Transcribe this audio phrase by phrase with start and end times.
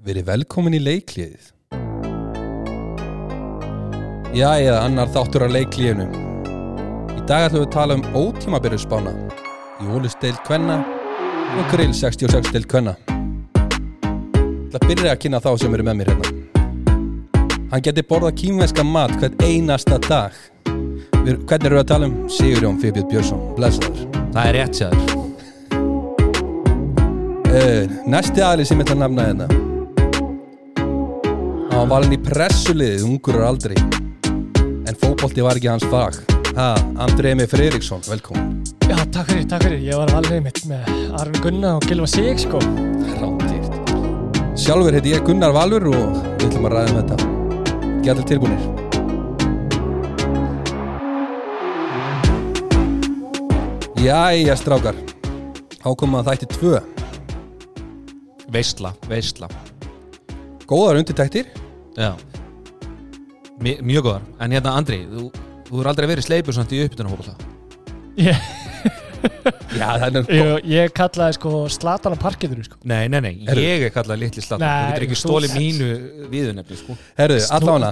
[0.00, 1.50] Verið velkomin í leikliðið.
[4.32, 6.06] Jæja, annar þáttur af leikliðinu.
[7.18, 9.12] Í dag ætlum við að tala um ótímabyrjusspána,
[9.84, 10.78] jólisteild kvenna
[11.52, 12.96] og grill 66 deild kvenna.
[14.72, 16.34] Það byrja að kynna þá sem eru með mér hérna.
[17.74, 20.32] Hann geti borðað kýmveska mat hvern einasta dag.
[20.64, 22.20] Við, hvernig eru við að tala um?
[22.32, 24.06] Sigurjón Fibjörn Björnsson, blessaður.
[24.30, 25.02] Það er rétt sér
[27.50, 29.69] Uh, næsti aðli sem ég ætla að nefna hérna
[31.80, 36.18] hann var valinn í pressuliðið ungur og aldrei en fótbolti var ekki hans fag.
[36.52, 39.80] Ha, Andrei Emi Freiriksson, velkomin Já, takk fyrir, takk fyrir.
[39.86, 42.58] Ég var alveg mitt með Arvin Gunna og Gilva Sig, sko.
[43.20, 43.72] rándýrt.
[44.58, 47.16] Sjálfur heiti ég Gunnar Valur og við ætlum að ræða um þetta.
[48.04, 48.62] Getur tilbúinir
[54.04, 54.96] Jæja strákar.
[55.80, 56.76] Ákomum að þætti tvö.
[58.50, 59.48] Veistla, veistla
[60.70, 61.48] góðar undirtæktir
[61.98, 62.12] Já
[63.60, 65.28] Mjög góðar En hérna Andri, þú,
[65.68, 67.48] þú er aldrei verið sleipur samt í uppbytuna hópa það
[68.20, 68.36] Ég,
[69.80, 72.78] Já, það er ég, ég kallaði sko Slatan á parkiður, sko.
[72.88, 75.88] Nei, nei, nei, ég er kallað litli slatt Nei, Þú getur ekki stólið mínu
[76.32, 76.96] viðunefni sko.
[77.18, 77.90] Herðu, allána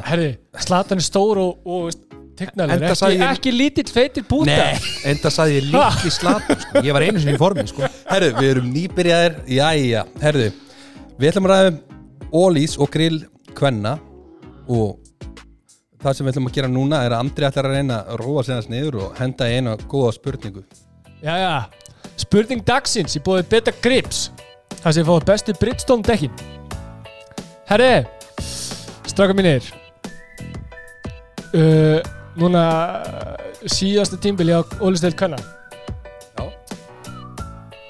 [0.64, 2.04] Slatan er stór og, og.
[2.38, 4.54] Enda Ekki, sagði ég- ekki lítill feitir búta.
[4.54, 6.82] Nei, enda sagði ég litli slatt sko.
[6.86, 7.82] Ég var einu sinni í formi sko.
[8.06, 10.52] Herðu, við erum nýbyrjaðir Jæja, herðu
[11.18, 11.80] Við ætlum að ræða um
[12.38, 13.18] ólís og grill
[13.58, 13.96] kvenna
[14.68, 14.98] og
[15.98, 18.44] það sem við ætlum að gera núna er að Andri ætlar að reyna að róa
[18.46, 20.62] sig hans niður og henda eina góða spurningu
[21.18, 21.54] Já, já.
[22.18, 24.28] Spurning dagsins, ég búið beta grips.
[24.78, 26.42] Það sem fóðu bestu Bridgestone dekkin.
[27.66, 28.06] Herri,
[29.10, 29.66] straka mínir.
[31.50, 31.98] Uh,
[32.38, 32.62] núna
[33.02, 33.34] uh,
[33.66, 35.40] síðasta tímbili á Ólisteyl Kvenna.
[36.38, 36.44] Já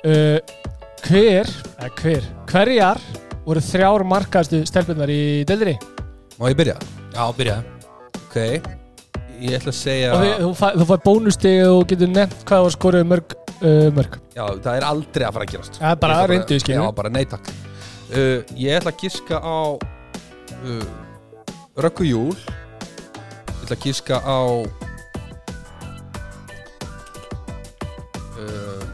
[0.08, 0.38] uh,
[1.04, 3.02] hver, eða hver, hverjar
[3.48, 5.78] voru þrjár markaðstu stelpunar í deildinni.
[6.38, 6.76] Má ég byrja?
[7.14, 7.62] Já, byrjaði
[8.28, 8.36] Ok.
[9.38, 12.64] Ég ætla að segja og við, þú, fæ, þú fær bónustegi og getur nefnt hvað
[12.66, 14.18] var skoruð mörg uh, mörg.
[14.34, 15.78] Já, það er aldrei að fara að gerast.
[15.78, 16.82] Það er bara ætla reyndu, skilur.
[16.82, 17.52] Já, bara nei takk.
[18.08, 20.84] Uh, Ég ætla að giska á uh,
[21.86, 22.34] Rökku Júl.
[22.34, 24.40] Ég ætla að giska á
[28.34, 28.84] uh,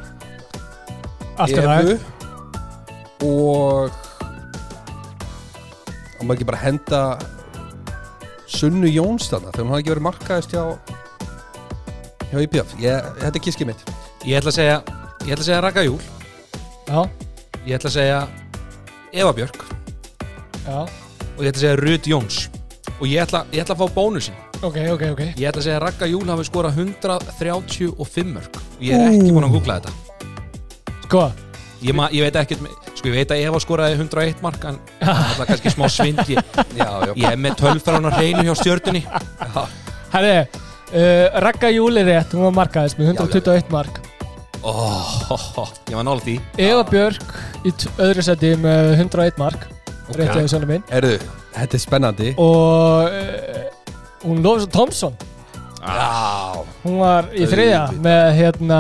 [1.41, 1.95] allt er það
[3.25, 4.03] og
[6.25, 7.01] og maður ekki bara henda
[8.55, 10.63] Sunnu Jóns þarna þegar hún hafði ekki verið markaðist hjá
[12.31, 13.85] hjá IPF ég, þetta er kiskið mitt.
[14.25, 14.79] Ég ætla að segja
[15.25, 16.01] Ég ætla að segja Raka Júl.
[16.89, 16.99] Já,
[17.65, 18.19] Ég ætla að segja
[19.15, 19.61] Eva Björk.
[20.65, 20.79] Já,
[21.35, 22.41] Og ég ætla að segja Rut Jóns.
[22.99, 25.23] Og ég ætla, ég ætla að fá bónusin ok, ok, ok.
[25.37, 29.47] Ég ætla að segja Ragga Júl hafi skorað 135 mörg og ég er ekki búin
[29.49, 29.93] að googla þetta.
[31.05, 31.25] Sko,
[31.85, 32.65] ég, ma, ég veit ekkert,
[33.05, 36.39] sko ég veit að Eva skoraði 101 mark en það er kannski smá svindl ég,
[36.79, 39.03] já, já, ég er með tölfræðan á hreinu hjá stjörnunni.
[40.15, 44.01] Herri uh, Ragga Júli rétt, hún var markaðist með 121 mark.
[44.65, 45.29] Oh,
[45.91, 46.39] ég var nála því.
[46.65, 47.37] Eva Björk
[47.69, 49.69] í öðru seti með 101 mark.
[50.09, 50.17] Ok.
[50.21, 50.89] rétt eða svona minn.
[50.93, 51.19] Erðu,
[51.53, 52.35] þetta er spennandi.
[52.41, 53.65] Og uh,
[54.25, 55.21] hún Lofis Thompson.
[55.85, 56.65] Já.
[56.87, 58.79] Hún var í þriðja með hérna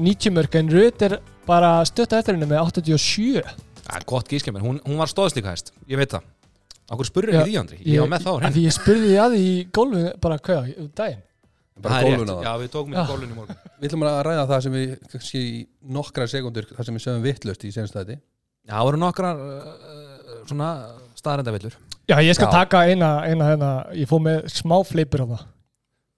[0.00, 3.42] 90 mörg en Rut er bara stutt eftir henni með 87
[3.80, 6.28] Það er gott gískja mér, hún, hún var stóðslíka hæst Ég veit það.
[6.90, 7.78] Akkur spurður Já, ekki því Andri?
[7.86, 10.38] Ég var með þá á hreinu því ég spurði því að því í gólfinu bara
[10.46, 11.20] hvað, um daginn?
[11.80, 12.40] Bara gólfuna rétt.
[12.40, 13.60] það Já, við tókum í gólun í morgun.
[13.80, 15.60] Við ætlum að ræða það sem við kannski í
[15.96, 19.70] nokkra sekundur það sem við sögum vittlust í senst þetta Já, það voru nokkrar uh,
[19.70, 20.68] uh, svona
[21.16, 21.78] staðrendavillur
[22.10, 22.52] Já, ég skal Já.
[22.58, 25.46] taka eina, eina hérna, ég fóð með smá fleipur á það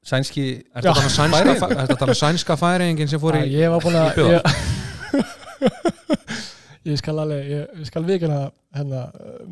[0.02, 1.10] Sænski Er þetta Já.
[1.14, 1.60] sænska, Færeying?
[1.62, 4.80] fæ- ertu að tala um færingin sem fór í Ég var búin í að bjóða?
[6.88, 8.38] ég, skal alveg, ég, skal vikina
[8.74, 9.02] hérna,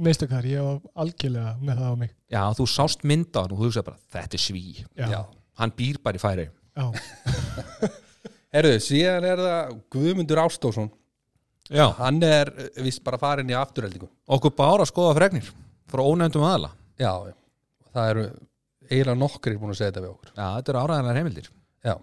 [0.01, 2.15] mistökar, ég var algjörlega með það á mig.
[2.33, 4.65] Já, þú sást mynda og þú hugsaði bara, þetta er sví.
[4.97, 5.21] Já, Já.
[5.61, 6.85] Hann býr bara í færi já,
[8.61, 10.89] Erðu, síðan er það Guðmundur Ástórsson
[11.71, 15.51] Já, Hann er eh, víst bara farin í afturheldingu okkur bara að skoða fregnir
[15.91, 17.35] frá ónefndum aðala Já, já.
[17.93, 18.25] það eru
[18.91, 20.33] eiginlega nokkrir búin að segja þetta við okkur.
[20.35, 21.51] Já, þetta eru áræðanlega heimildir.
[21.87, 21.95] Já,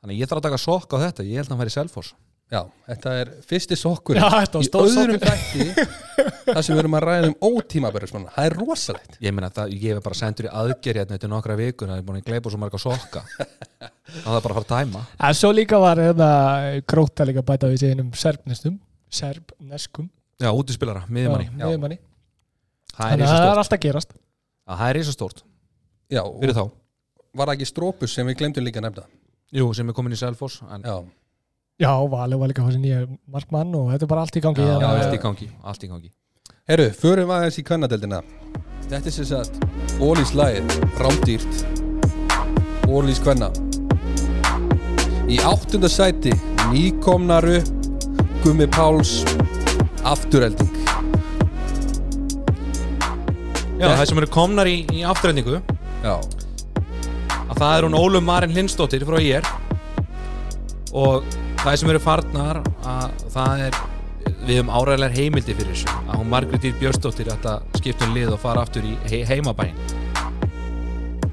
[0.00, 2.12] Þannig ég þarf að taka sokk á þetta, ég held að hann færi selfos
[2.50, 2.60] já,
[2.90, 5.30] þetta er fyrsti sokkur já þetta var í stóð öðrum sokkur.
[5.30, 9.18] þætti þar sem við erum að ræða um ótímabærismanna það er rosalegt.
[9.22, 12.06] Ég meina það, ég hef bara sendur í aðgerð hérna eftir nokkra vikur, það er
[12.08, 13.22] búin að gleipa svo marga sokka.
[14.10, 15.00] Það er bara að fara að tæma.
[15.28, 16.28] En svo líka var hérna
[16.90, 18.74] gróta líka bæta við sig einum serbnestum
[19.14, 20.08] serbneskum.
[20.42, 21.46] Já, útispilara, miðjumanni.
[21.52, 21.54] Já.
[21.68, 21.98] miðjumanni.
[22.90, 24.12] Það er Þannig að það er risastórt alltaf að gerast.
[24.18, 25.42] Já, Það er risastórt,
[26.10, 26.74] Já, fyrir og þá.
[27.38, 29.04] var það ekki strópus sem við glemdum líka að nefna?
[29.60, 30.96] Jú, sem er komin í selfos en, Já,
[31.80, 34.74] Já, Valur var líka þessi nýja markmann og þetta er bara allt í gangi Já,
[34.74, 34.90] hérna.
[35.00, 36.10] allt í gangi, allt í gangi.
[36.68, 38.18] Herru, förum aðeins í kvennadeldina
[38.90, 39.56] Þetta er sem sagt
[40.02, 41.62] Ólís lagið, rámdýrt
[42.90, 43.48] Ólís kvenna.
[45.30, 46.34] Í áttunda sæti
[46.68, 47.60] Nýkomnaru
[48.44, 49.20] Gummi Páls
[50.04, 50.76] Afturelding.
[53.80, 55.60] Já, það sem eru komnar í, í afturhendingu
[56.04, 56.16] Já,
[57.48, 59.46] að það er hún Ólum Marin Lindsdóttir frá ég
[60.92, 61.24] og
[61.60, 63.78] það sem eru farnar að það er
[64.46, 65.94] við höfum áræðilegar heimildi fyrir þessu.
[66.08, 69.22] Að hún Margrét Dýr Björnsdóttir ætla að skipta um lið og fara aftur í he
[69.28, 69.74] heimabæn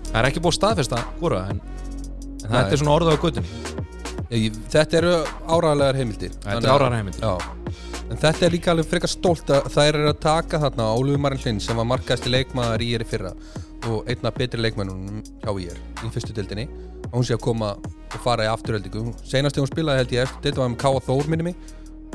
[0.08, 3.52] það er ekki búið staðfesta hvora en, en þetta er svona orðað á guttunni
[4.32, 5.14] ég, þetta eru
[5.58, 6.34] áræðlegar heimildir.
[6.44, 7.34] Þetta er að- áræðilegar heimildi Já,
[8.08, 11.44] en þetta er líka alveg frekar stolt að það er að taka þarna Ólfur Marin
[11.44, 11.88] Hlinn sem var
[12.34, 13.34] leikmaður í er í fyrra
[13.88, 16.68] og einna betri leikmennunum hjá í er í fyrstu dildinni
[17.08, 20.28] og hún sé að koma og fara í afturöldingu senast þegar hún spilaði held ég
[20.28, 21.60] eftir dild var með Káa Þór minni mig.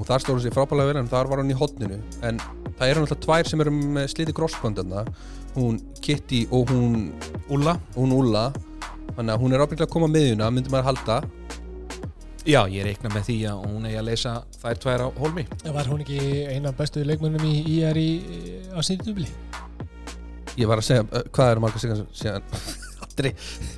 [0.01, 2.41] Og þar stóð hún sér frábælega vel en þar var hún í hotninu en
[2.79, 5.05] það eru náttúrulega tvær sem eru með sliti grossböndana
[5.55, 7.13] hún Kitty og hún,
[7.53, 7.77] Úlla.
[7.95, 8.49] Hún Ulla
[9.13, 11.21] þannig að hún er ábyggilega að koma með miðjuna myndi maður halda.
[12.43, 15.45] Já, ég reikna með því að hún eigi að leysa þær tvær á hólmi.
[15.77, 18.09] Var hún ekki eina af bestu leikmönnum í IR í,
[18.75, 19.29] á síðdubli?
[20.61, 22.49] Ég var að segja, uh, hvað eru margar síðan síðan
[23.13, 23.33] Aldrei.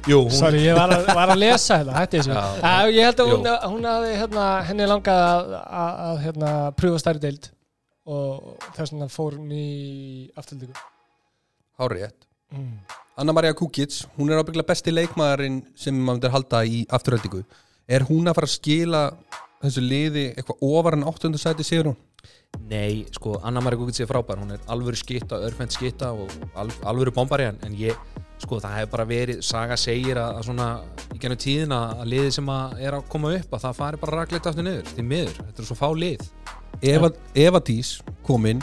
[0.07, 2.35] Jú, hún Sorry, ég var að, var að lesa þetta, hætti þessu.
[2.39, 7.01] Uh, Ég held að hún, hún hafði hérna, henni langað að, að, að hérna, pröfa
[7.03, 7.49] stærri deild.
[8.05, 10.77] Og þess vegna fór hún í aftöldingu
[11.81, 12.75] Hárétt mm.
[13.17, 17.41] Anna-Maria Kukic, hún er ábygglega besti leikmaðurinn sem maður myndir halda í afturöldingu
[17.89, 19.01] Er hún að fara að skila
[19.65, 21.31] þessu liði eitthvað ofar en 8.
[21.41, 22.01] sæti sigur hún?
[22.71, 24.39] Nei, sko, Anna Maria Gugit sé frábær.
[24.41, 27.99] Hún er alvöru skitta, örfend skitta og al, alvöru bombari en, en ég
[28.43, 30.69] sko, það hefur bara verið, saga segir að, að svona,
[31.15, 34.19] í gennum tíðina að liðið sem að er að koma upp, að það fari bara
[34.21, 36.27] rakleitt aftur niður, því miður, þetta er svo fá lið.
[36.85, 37.11] Eva,
[37.47, 37.95] Eva Dís
[38.27, 38.63] kom inn.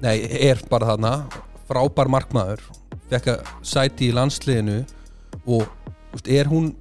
[0.00, 0.16] Nei,
[0.50, 1.14] er bara þarna.
[1.68, 2.62] Frábær markmaður.
[3.10, 4.80] Fekk að sæti í landsliðinu
[5.44, 6.72] og þú veist, er hún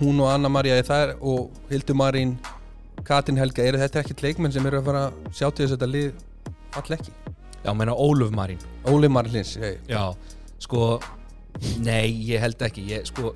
[0.00, 0.82] hún og Anna-Maria
[1.20, 2.36] og Hildur Marín
[3.06, 5.76] Katrin Helga, eru þetta ekkert leikmenn sem eru að fara að sjá til þess að
[5.76, 6.24] þetta lið
[6.76, 7.14] fall ekki?
[7.62, 9.78] Já, meina Ólöf Marín Óli Marlins, hey.
[9.90, 10.10] Já,
[10.62, 10.96] sko
[11.80, 13.32] Nei, ég held ekki ég, sko,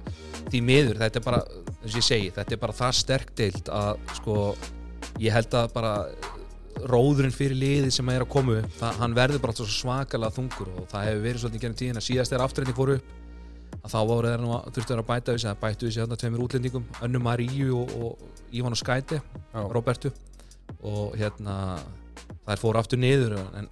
[0.50, 1.38] Því miður, þetta er bara
[1.80, 4.34] þess ég segi, þetta er bara það sterk deild að sko,
[5.22, 5.94] ég held að bara
[6.90, 10.70] róðurinn fyrir liði sem er að koma upp, það, hann verður bara svo svakalega þungur
[10.80, 13.16] og það hefur verið svolítið gennum tíðina síðast þegar afturreynding fóru upp
[13.80, 16.02] að þá voru þeir nú að þurftu að bæta við sig að bættu við sig
[16.04, 19.60] þarna tveimur útlendingum Önnu Maríu og, og Ívan og Skæti Já.
[19.72, 20.12] Robertu
[20.86, 21.56] og hérna
[22.46, 23.68] þær fóru aftur niður en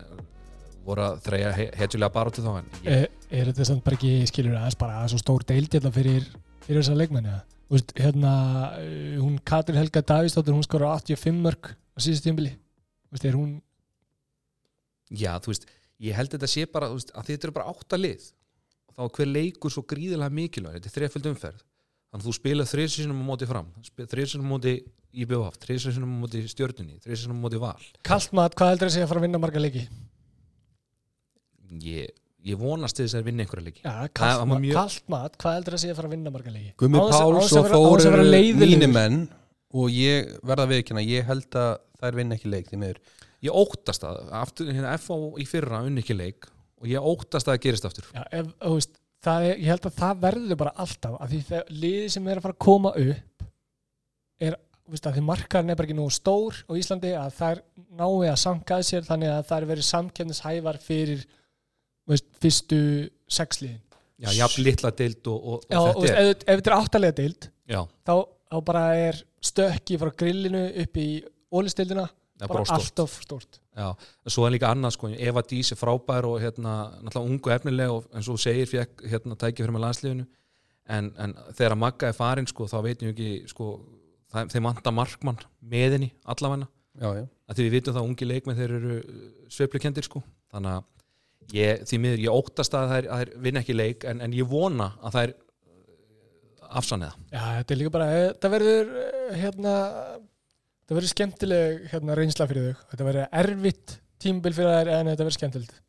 [0.89, 4.57] voru að þreja hetjulega baróttu þá en ég, er, er þetta samt bara ekki, skilur
[4.57, 6.27] aðeins bara svo stór deild hérna fyrir,
[6.65, 7.37] fyrir þessa leikmenni?
[7.69, 8.33] Úst, hérna,
[8.81, 12.55] uh, hún Katrin Helga Davíðsdóttir, hún skora 85 mörg á síðust tímbili
[13.19, 13.59] er hún
[15.11, 15.69] já, þú veist,
[16.01, 18.31] ég held þetta sé bara veist, að þetta eru bara átta lið
[18.99, 21.61] þá er hver leikur svo gríðilega mikilvæg þetta er þreföld umferð
[22.09, 24.73] þannig að þú spila þriðsinum á móti fram þriðsinum á móti
[25.23, 29.03] IBF þriðsinum á móti stjörnunni þriðsinum á móti val Kalt mat, hvað heldur það sé
[29.05, 29.85] að fara að vinna marga leiki?
[31.85, 32.09] ég,
[32.49, 35.03] ég vonast þess að vinna einhverja leiki kalt, var mat, mjög-
[35.39, 36.73] hvað heldur það sé að fara að vinna marga leiki?
[36.79, 38.73] Án Páls að og vera- án Þór þess að vera eru leiðilegur.
[38.73, 39.19] mínir menn
[39.75, 42.99] og ég verða viðkjöna, ég held að þær vinna ekki leik því miður.
[43.43, 47.55] ég óttast það, aftur, hérna FO í fyrra unni ekki leik og ég óttast að
[47.57, 48.09] það gerist aftur.
[48.15, 48.95] Já, ef, veist,
[49.25, 52.39] það er, ég held að það verður bara alltaf af því þegar liði sem er
[52.41, 53.47] að fara að koma upp
[54.49, 54.57] er,
[54.93, 57.63] veist, að því markarinn er bara ekki nógu stór á Íslandi að þær
[57.99, 61.25] nái að sanka að sér þannig að það er verið samkefnishæfar fyrir
[62.09, 62.81] veist, fyrstu
[63.39, 63.83] sexliðin
[64.19, 66.31] já, jafn litla deild og, og, og Já, þetta er.
[66.31, 67.51] ef, ef þetta er áttalega deild
[68.07, 68.15] þá,
[68.49, 71.09] þá bara er stökki frá grillinu upp í
[71.55, 72.79] ólistildina það er bara bara stórt.
[72.79, 73.59] allt of stórt.
[73.79, 73.89] Já,
[74.25, 77.91] en svo er líka annað sko, Eva Dís er frábær og hérna, náttúrulega ungu efnileg
[77.95, 80.27] og eins og segir fekk hérna tækja fyrir með landsliðinu.
[80.89, 83.67] En, en þegar að Magga er farin sko, þá veitum við ekki sko,
[84.33, 86.69] það, þeir manta markmann með henni allavegna,
[86.99, 87.25] Já, já.
[87.49, 88.95] að því við vitum það að ungi leikmenn þeir eru
[89.53, 90.23] sveiflukendir sko.
[90.55, 94.23] Þannig að ég, því miður ég óttast að þær, að þær vinna ekki leik en,
[94.25, 95.35] en ég vona að þær
[96.79, 97.15] afsanniða.
[97.33, 99.75] Já, þetta er líka bara, eh, þetta verður eh, hérna,
[100.89, 105.27] þetta verður skemmtileg hérna reynsla fyrir þau þetta verður erfitt tímbil fyrir þær en þetta
[105.27, 105.85] verður skemmtilegt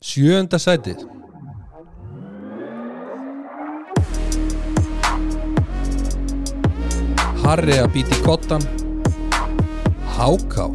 [0.00, 1.02] Sjönda sætið.
[7.42, 8.64] Harry að býti kottan.
[10.16, 10.70] Háká.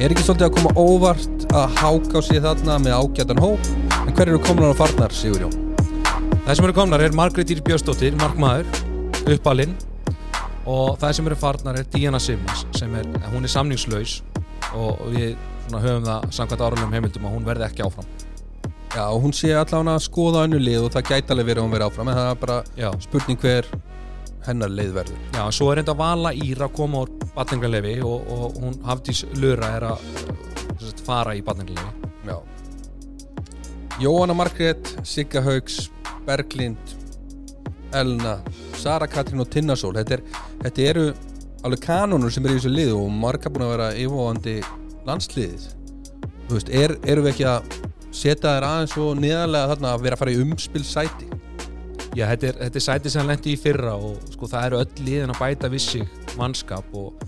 [0.00, 3.68] Er ekki svolítið að koma óvart að Háká sé þarna með ágætan hóp?
[4.06, 5.52] En hver eru komin á farnar, Sigurjón?
[6.46, 8.72] Það sem eru komnar er Margrét Ír Björnsdóttir, markmaður,
[9.28, 9.76] uppalinn
[10.66, 14.20] og það sem eru farnar er Díana Simmons sem er, hún er samningslaus
[14.74, 15.36] og við
[15.70, 18.08] höfum það samkvæmt áralegum heimildum að hún verði ekki áfram.
[18.96, 21.66] Já, og hún sé allavega að skoða önnu lið og það gæti alveg verið að
[21.66, 23.70] hún verið áfram en það er bara Já, spurning hver
[24.46, 25.22] hennar leið verður.
[25.34, 29.24] Já en svo er enda vala Íra að koma úr batningarlefi og, og hún Hafdís
[29.36, 30.06] Lura er að
[30.80, 32.38] sagt, fara í batningarlefi Já.
[34.00, 35.90] Jóhanna Margrét, Sigga Haugs
[36.26, 36.95] Berglind
[37.94, 38.38] Elna,
[38.76, 41.06] Sara Katrín og Tinnasól þetta, er, þetta eru
[41.66, 44.56] alveg kanonur sem eru í þessu lið og marga búin að vera yfirvóandi
[45.06, 45.68] landsliðið.
[46.46, 47.70] Þú veist, er, eru við ekki að
[48.16, 51.28] setja þér aðeins svo niðarlega þarna að vera að fara í umspil sæti
[52.16, 54.78] Já, þetta er, þetta er sætið sem hann lendi í fyrra og sko það eru
[54.80, 57.26] öll liðin að bæta við sig mannskap og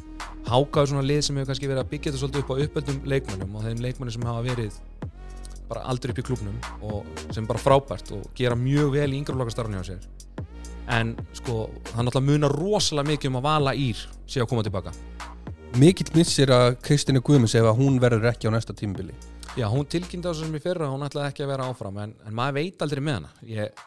[0.49, 3.59] hákaðu svona lið sem hefur kannski verið að byggja þetta svolítið upp á uppöldum leikmönnum
[3.59, 4.79] og þeim leikmönnum sem hafa verið
[5.69, 6.57] bara aldrei upp í klubnum
[6.89, 10.01] og sem bara frábært og gera mjög vel í yngreflokastarfni á sér
[10.89, 14.93] en sko það náttúrulega munar rosalega mikið um að vala ír sé að koma tilbaka.
[15.79, 19.13] Mikill missir að Kristina Guðmunds ef að hún verður ekki á næsta tímabili.
[19.59, 22.15] Já, hún tilkynnti á þessu sem í fyrra hún ætlaði ekki að vera áfram en,
[22.25, 23.33] en maður veit aldrei með hana.
[23.49, 23.85] Ég,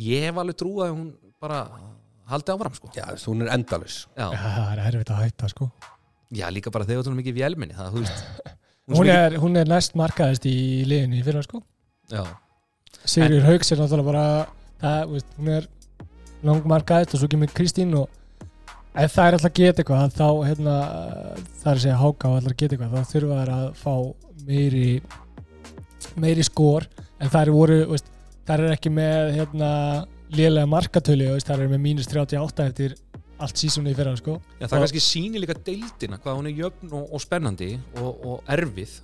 [0.00, 1.08] ég hef alveg trú að hún
[1.42, 1.60] bara
[2.30, 2.92] haldi áfram sko.
[2.96, 5.70] Já, þú hún er endalus Já, Já, það er erfitt að hætta sko.
[6.30, 8.24] Já, líka bara þegar þú erum mikið vélminni það, þú veist.
[8.90, 11.60] Hún er, hún er næst markaðist í liðinu í fyrra sko.
[12.10, 12.24] Já,
[13.04, 14.24] Sigurður Hauks er náttúrulega bara
[14.80, 15.68] það, veist, hún er
[16.46, 18.08] langmarkaðist og svo kemur Kristín og
[18.94, 20.76] ef það er alltaf geta eitthvað þá hérna,
[21.60, 23.94] það er að segja háka og alltaf geta eitthvað þá þurfa þær að fá
[24.48, 24.86] meiri
[26.20, 26.86] meiri skor.
[27.20, 28.08] En þær voru, þú veist,
[28.48, 29.70] þær er ekki með hérna
[30.34, 32.96] lélega markatölu og þær eru með mínus 38 eftir
[33.40, 34.38] allt sísónu í fyrra sko.
[34.60, 37.70] Já það Og- kannski sýnir líka deildina hvað hún er jöfn og, og spennandi
[38.00, 38.98] og, og erfið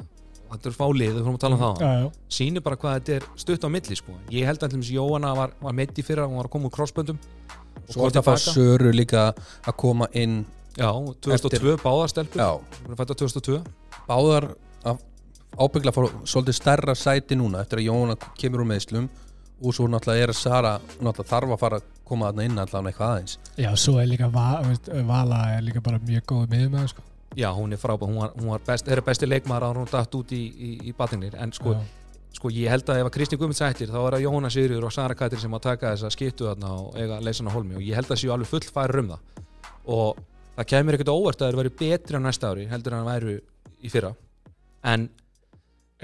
[0.52, 2.10] þetta er fálið, við fórum að tala um það já, já.
[2.38, 4.12] sýnir bara hvað þetta er stutt á milli sko.
[4.32, 6.70] ég held að til dæmis Jóhanna var, var meitt í fyrra hún var að koma
[6.70, 7.18] úr crossböndum
[7.86, 8.54] og Svo að fá tilbaka.
[8.54, 9.24] Söru líka
[9.66, 10.44] að koma inn
[10.76, 10.90] Já,
[11.24, 12.50] 2002 báðar stelpur Já,
[12.84, 13.60] hún er fætt á 2002
[14.08, 14.48] báðar
[14.86, 15.04] að
[15.56, 19.06] ábyggla fór svolítið stærra sæti núna eftir að Jóna kemur úr meðslum
[19.64, 22.90] og svo náttúrulega er að Sara náttúrulega þarf að fara að koma þarna inn allavega
[22.92, 26.44] eitthvað aðeins já, svo er líka Va- þú veist, Vala er líka bara mjög góð
[26.52, 27.06] miður með sko.
[27.37, 30.14] Já, hún er frábæð, hún var, hún var best, er besti leikmaður að hún dætt
[30.16, 31.75] út í, í, í batningir en sko,
[32.33, 34.95] sko ég held að ef að Kristi Guðmunds ættir þá er það Jóhanna Sigurður og
[34.97, 37.99] Sara Katrin sem að taka þessa skiptu þarna og eiga leysan á holmi og ég
[37.99, 39.45] held að séu alveg full færi um það.
[39.93, 40.23] Og
[40.57, 43.37] það kemur ekkert óvart að þeir væri betri á næsta ári heldur en það væru
[43.85, 44.14] í fyrra.
[44.95, 45.09] En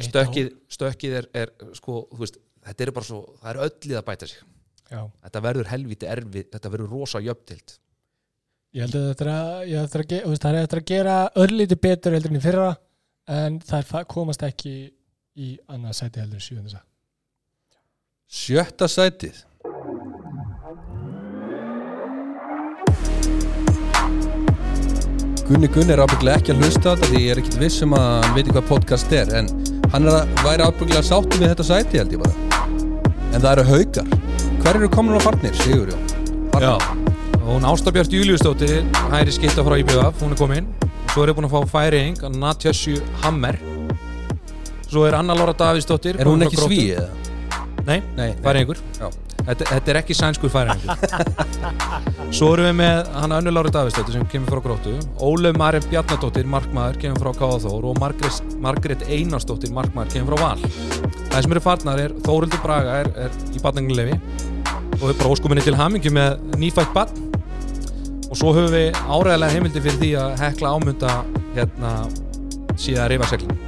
[0.04, 4.08] stökkið, stökkið er, er sko, þú veist, þetta er bara svo það er öllið að
[4.10, 4.44] bæta sig.
[4.92, 5.06] Já.
[5.24, 7.78] þetta verður helviti erfið, þetta verður rosa jöfntild
[8.72, 9.48] Ég held að þetta er að,
[9.82, 12.68] að, að, ge- veist, er að gera örlítið betur heldur en í fyrra
[13.38, 13.82] en það
[14.14, 14.72] komast ekki
[15.36, 16.80] í annað sæti heldur en sjöðan þess
[18.32, 19.42] Sjötta sætið.
[25.48, 28.06] Gunni Gunni er ábygglega ekki að hlusta þetta því ég er ekkit viss um að
[28.22, 29.50] hann veit hvað podcast er en
[29.92, 32.64] hann er að væri ábygglega sáttu við þetta sæti held ég bara.
[33.32, 34.12] En það eru haukar.
[34.62, 36.04] Hver eru komin á farnir, Sigurjón?
[36.62, 36.76] Já,
[37.42, 40.68] og hún Ástabjörn Júliusdóttir hæri skipta frá IBF, hún er komin.
[41.10, 43.58] Svo er ég búin að fá færing Natjössu Hammer.
[44.86, 47.08] Svo er Anna Lóra Davíðsdóttir Er hún ekki sví eða?
[47.86, 48.78] Nei, Nei, færingur.
[49.42, 50.92] Þetta, þetta er ekki sænskur færingur.
[52.36, 54.94] Svo erum við með hana Önnu Lári Davíðsdóttir sem kemur frá Gróttu.
[55.18, 60.70] Ólef Marif Bjarnadóttir, markmaður, kemur frá Káðaþór og Margrét, Margrét Einarsdóttir, markmaður, kemur frá Val.
[61.32, 64.20] Það sem eru farnar er Þórildur Braga er, er í batningulefi
[65.00, 67.31] og við bara óskuminni til hamingju með nýfætt batn
[68.32, 71.16] og svo höfum við áræðilega heimildi fyrir því að hekla ámynda
[71.52, 71.92] hérna
[72.80, 73.58] síðan reyfa seglin.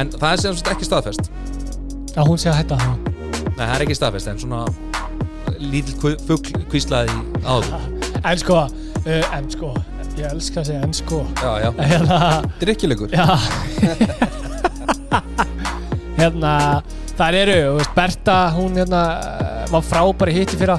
[0.00, 1.28] En það er sem sagt ekki staðfest.
[2.16, 3.10] Að hún sé að hætta það
[3.60, 4.60] Nei, það er ekki staðfest en svona
[5.60, 7.12] lítill fugl kvíslaði
[7.44, 7.74] áður
[8.30, 9.74] en sko, uh, en sko
[10.16, 11.20] ég elska að segja en sko.
[11.40, 12.18] Já, já, hérna,
[12.60, 13.26] drikkilegur já.
[16.20, 16.54] Hérna
[17.16, 20.74] þar eru, þú veist, Berta hún hérna eh, var frábæri hitti fyrir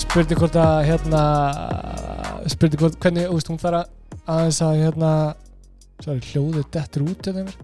[0.00, 1.22] spurði hvort að hérna
[2.50, 5.12] spurði hvort, hvernig, þú veist, hún þarf að aðeins að hérna
[6.02, 7.60] sorry, hljóðið dettur út hérna mér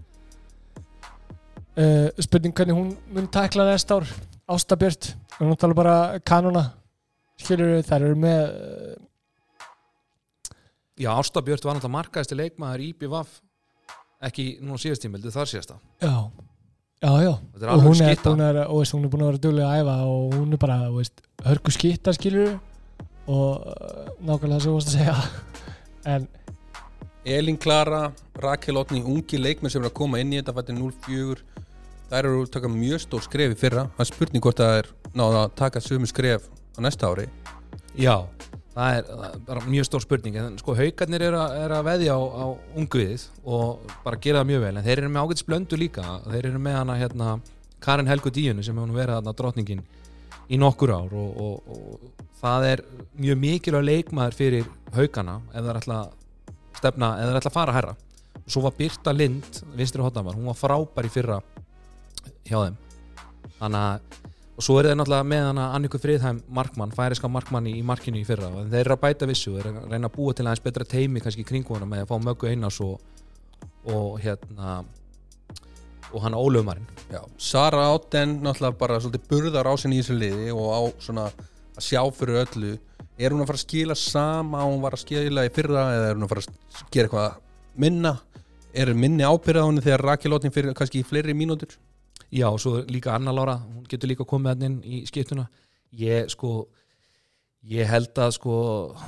[1.78, 4.08] uh, spurning hvernig hún mun takla næsta ár.
[4.49, 6.70] Ástabjört, hún tala bara kanona
[7.38, 8.97] skilur þær eru með uh,
[10.99, 13.37] Já, Ásta Björt var náttúrulega markaðist leikmaður í BVF
[14.26, 15.76] ekki núna síðast tímildi, þar síðasta.
[16.02, 16.14] Já,
[17.02, 17.35] já, já.
[17.61, 19.97] Er og hún er, er, og veist, hún er búin að vera duglega að æfa
[20.09, 22.59] og hún er bara, veist, hörku skitta skilur
[23.28, 25.17] og uh, nákvæmlega sem þú varst að segja.
[26.09, 26.28] En
[27.28, 31.67] Elín Klara, Rakel Otni ungi leikmenn sem eru að koma inn í þetta fættir 0-4
[32.09, 33.85] þær eru að taka mjög stór skref í fyrra.
[33.97, 34.88] Það er spurning hvort það er
[35.19, 37.26] náða að taka sömu skref á næsta ári.
[37.99, 38.25] Já,
[38.78, 42.14] það er, það er bara mjög stór spurning en sko haugarnir að, er að veðja
[42.14, 42.47] á, á
[42.78, 46.04] ungviðið og bara gera það mjög vel en þeir eru með ágætt splöndu líka.
[46.28, 47.30] Þeir eru með hana hérna
[47.85, 49.85] Karin Helgu Díunu sem hefur verið þarna drottningin
[50.49, 52.85] í nokkur ár og, og, og það er
[53.18, 57.75] mjög mikilvæg leikmaður fyrir haugana ef það er alltaf stefna, ef það er alltaf fara
[57.75, 57.97] að herra
[58.38, 61.42] og svo var Birta Lind, vinstri hóttamar hún var frábær í fyrra
[62.49, 62.78] hjá þeim.
[63.58, 64.27] Þannig að
[64.58, 68.24] og svo er það náttúrulega með hana Anniku Friðheim markmann, færiska markmann í, markinu í
[68.26, 68.48] fyrra.
[68.50, 71.44] Og þeir eru að bæta vissu, að reyna að búa til aðeins betra teimi kannski
[71.44, 72.96] í kringu hana með að fá möggu einas og,
[73.86, 74.80] og hérna
[76.08, 76.88] og hann Ólöfumarinn.
[77.38, 81.84] Sara Átten náttúrulega bara svolítið burðar á sinni í þessu liði og á svona að
[81.84, 82.76] sjá fyrir öllu.
[83.18, 86.08] Er hún að fara að skila sama og hún var að skila í fyrra eða
[86.08, 87.38] er hún að fara að gera eitthvað
[87.84, 88.16] minna?
[88.74, 91.78] Er minni ábyrða á henni þegar Rakelóttin fyrir kannski í fleiri mínútur
[92.35, 95.47] Já, og svo líka Anna Lára, hún getur líka komið hann inn í skiptuna.
[95.97, 96.68] Ég sko
[97.68, 98.54] ég held að sko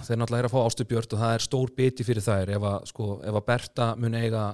[0.07, 2.91] þeir náttúrulega er að fá ástubjört og það er stór biti fyrir þær ef að
[2.91, 4.45] sko, ef að Berta mun eiga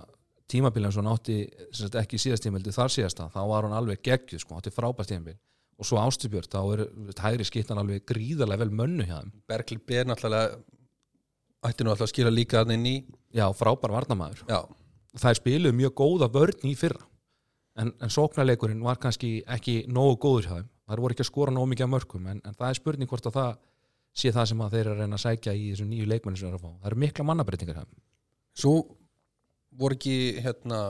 [0.50, 1.38] tímabili eins og hann átti
[1.74, 5.38] sem ekki síðast tímabildi þar síðasta, þá var hann alveg geggjuð sko, átti frábært tímabil.
[5.76, 6.84] Og svo ástubjört, þá er
[7.20, 9.32] hægri skiptan alveg gríðarlega vel mönnu hjá þeim.
[9.50, 10.56] Berkli B náttúrulega
[11.66, 12.96] ætti nú alltaf að skila líka hann inn í
[13.34, 14.60] Já, frábær varnamæður Já,
[15.18, 17.02] þær spiluðu mjög góða vörn í fyrra
[17.80, 20.68] en, en sóknarleikurinn var kannski ekki nógu góður hjá þeim.
[20.86, 23.26] Þær voru ekki að skora nógu mikið af mörgum en, en það er spurning hvort
[23.30, 23.56] að það
[24.16, 26.46] sé það sem að þeir eru að reyna að sækja í þessum nýju leikmenni sem
[26.46, 26.78] þeir eru að fá.
[26.80, 28.04] Það eru mikla mannabreitingar hjá þeim.
[28.56, 28.74] Svo
[29.76, 30.80] voru ekki hérna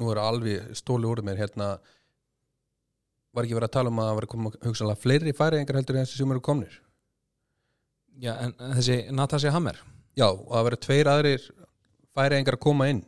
[0.00, 1.74] nú er alveg stóli úr mér hérna
[3.34, 6.06] var ekki verið að tala um að það var koma hugsanlega fleiri færiðingar heldur en
[6.06, 6.78] þessi sem eru komnir?
[8.22, 9.80] Já, en, en þessi Natasja Hammer.
[10.14, 11.48] Já, og það verið tveir aðrir
[12.14, 13.02] færiðingar að koma inn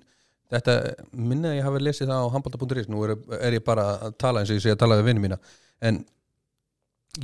[0.53, 0.75] þetta
[1.13, 4.53] minna ég hafi lesið það á handbólta.is nú er, er ég bara að tala eins
[4.53, 5.39] og ég sé að tala við vinni mína.
[5.83, 6.03] En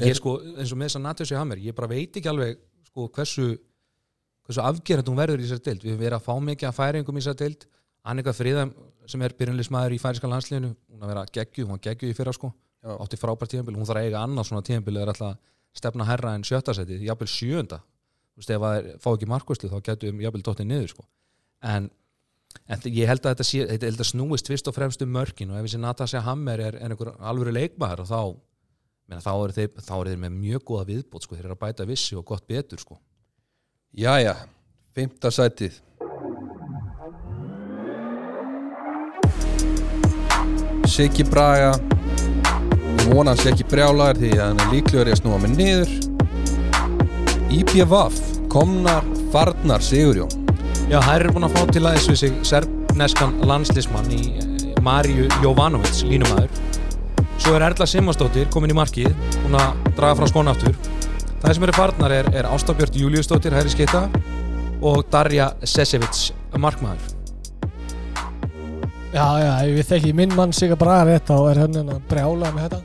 [0.02, 3.06] ég sko, eins og með þess að Natasja Hammer ég bara veit ekki alveg sko,
[3.12, 3.52] hversu
[4.46, 5.84] hversu afgerðat hún verður í þessari deild.
[5.84, 7.68] Við höfum verið að fá mikið að færingum í þessari deild.
[8.02, 8.72] Annika Fríðam
[9.06, 12.34] sem er byrjunlismæður í færiska landsliðinu hún að vera geggju, hún var geggju í fyrra
[12.34, 12.50] sko.
[12.82, 12.96] Já.
[12.98, 16.42] átti frábært tíðanbíl, hún þarf að eiga annað svona tíðanbíl eða alltaf stefna herra en
[16.42, 17.78] sjötta seti jafnvel sjönda,
[18.34, 21.04] þú veist ef að fá ekki markvæslu þá getur við jafnvel dottið niður sko.
[21.62, 21.86] En,
[22.68, 25.58] en ég held að þetta, sé, þetta, þetta snúist fyrst og fremst um mörkin og
[25.58, 28.20] ef þessi Natasja Hammer er, er einhver alvöru leikmaður þá
[29.12, 31.88] meina, þá eru þeir, eru þeir með mjög góða viðbót sko, þeir eru að bæta
[31.88, 32.98] vissi og gott betur sko.
[33.92, 34.36] Jæja,
[34.96, 35.80] fymta sætið.
[40.92, 41.72] Siggi Braga.
[43.02, 45.96] Ég vona hans ekki brjálaður því að hann er líklegur í að snúa mig niður.
[47.52, 48.20] IPVAF
[48.52, 50.41] Komnar Farnar Sigurjón
[50.92, 55.24] Já, þær eru búin að fá til aðeins við sig serbneskan landslismann í eh, Marju
[55.40, 56.50] Jovanovic, línumæður.
[57.40, 59.08] Svo er Erla Simmarsdóttir komin í markið,
[59.46, 60.76] hún að draga frá skóna aftur.
[61.40, 64.02] Það sem eru farnar er, er Ástabjörn Júliusdóttir, hæri skita
[64.84, 66.26] og Darja Sesevic,
[66.60, 67.08] markmaður.
[69.14, 72.52] Já, já, ef við þekki minn mann Sigur Braga rétt þá er hann að brjála
[72.52, 72.82] með þetta.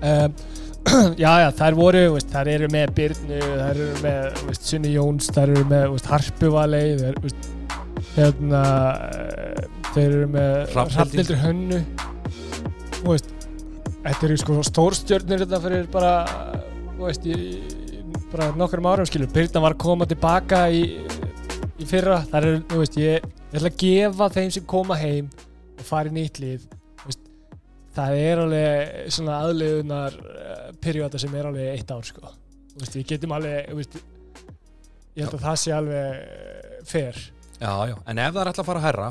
[0.00, 0.40] Um,
[1.20, 5.28] Já, já, þær voru, veist, þær eru með Byrnu, þær eru með veist, Sunni Jóns,
[5.34, 7.18] þær eru með veist, Harpuvalei þær,
[8.14, 8.62] hérna
[9.10, 10.56] eh, þeir eru með.
[10.72, 11.82] Hrafnildur Hönnu.
[14.00, 16.14] Þetta eru sko stórstjörnir þetta fyrir bara
[17.28, 17.36] í,
[18.32, 19.30] bara nokkrum árum skilur.
[19.34, 20.82] Byrna var að koma tilbaka í,
[21.76, 25.30] í fyrra, þar veist, ég, ég ætla að gefa þeim sem koma heim
[25.76, 26.79] og fara í nýtt veist,
[28.00, 32.32] það er alveg svona aðliðunar uh, perióda sem er alveg eitt ár sko.
[32.74, 33.98] Þú veist, við getum alveg þú veist,
[35.16, 37.20] ég held að það sé alveg uh, fair.
[37.60, 39.08] Já, já, en ef það er alltaf að fara að herra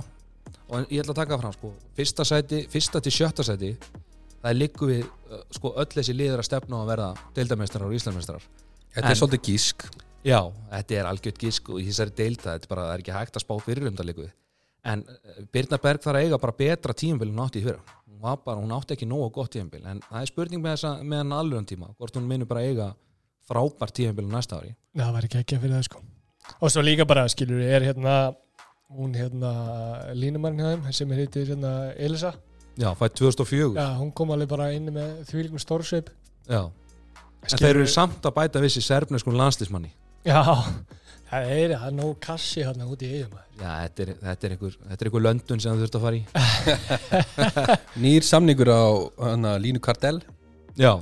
[0.69, 4.49] og ég ætla að taka það fram, sko fyrsta, sæti, fyrsta til sjötta sæti það
[4.51, 7.95] er líku við, uh, sko, öll þessi liður að stefna á að verða deildamestrar og
[7.97, 8.45] íslamestrar
[8.89, 9.83] Þetta En- er svolítið gísk.
[10.25, 10.39] Já,
[10.71, 13.37] þetta er algjört gísk og í þessari deilda þetta er bara, það er ekki hægt
[13.37, 14.29] að spá fyrir um það líku
[14.89, 15.03] en
[15.53, 18.95] Birna Berg þarf að eiga bara betra hún átti í fyrra hún, bara, hún átti
[18.95, 19.85] ekki nógu gott tímabil.
[19.87, 22.91] En það er spurning með, þessa, með hann alveg tíma hvort hún minnur bara eiga
[23.49, 24.75] frábært tímabil á næsta ári.
[24.93, 26.03] Já, það væri ekki ekki fyrir það sko.
[26.59, 28.19] Og svo líka bara, skilur, er hérna
[28.89, 29.53] hún hérna
[30.17, 32.33] línumann hjá þeim sem hittir hérna Elisa.
[32.79, 36.11] Já, fætt 2004 Já, hún kom alveg bara inn með þvílíkum stórsveip
[36.47, 36.69] Já.
[37.43, 39.91] En þeir eru samt að bæta vissi serbneskun landslismanni
[40.27, 40.39] Já,
[41.29, 44.53] það er, það er nóg kassi hérna út í eigum Já, þetta er, þetta er
[44.55, 46.21] einhver, þetta er einhver löndun sem þú þurft að fara í.
[48.05, 48.83] Nýr samningur á
[49.19, 50.21] hana, Línu Kardell.
[50.79, 50.93] Já,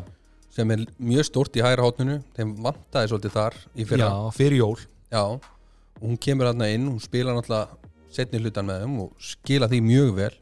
[0.56, 4.10] sem er mjög stórt í hægra hótninu þeim vantaði svolítið þar í fyrra.
[4.10, 4.80] Já fyrir jól.
[5.14, 9.70] Já, og hún kemur þarna inn hún spila náttúrulega setni hlutan með þeim og skila
[9.70, 10.34] því mjög vel.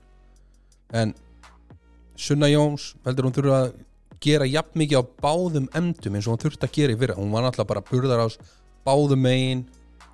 [0.96, 1.12] En
[2.16, 3.74] Sunna Jóns heldur hún þurfa að
[4.24, 7.20] gera jafn mikið á báðum endum eins og hún þurfti að gera í fyrra.
[7.20, 8.40] Hún var náttúrulega bara burðar ás
[8.86, 9.66] báðum megin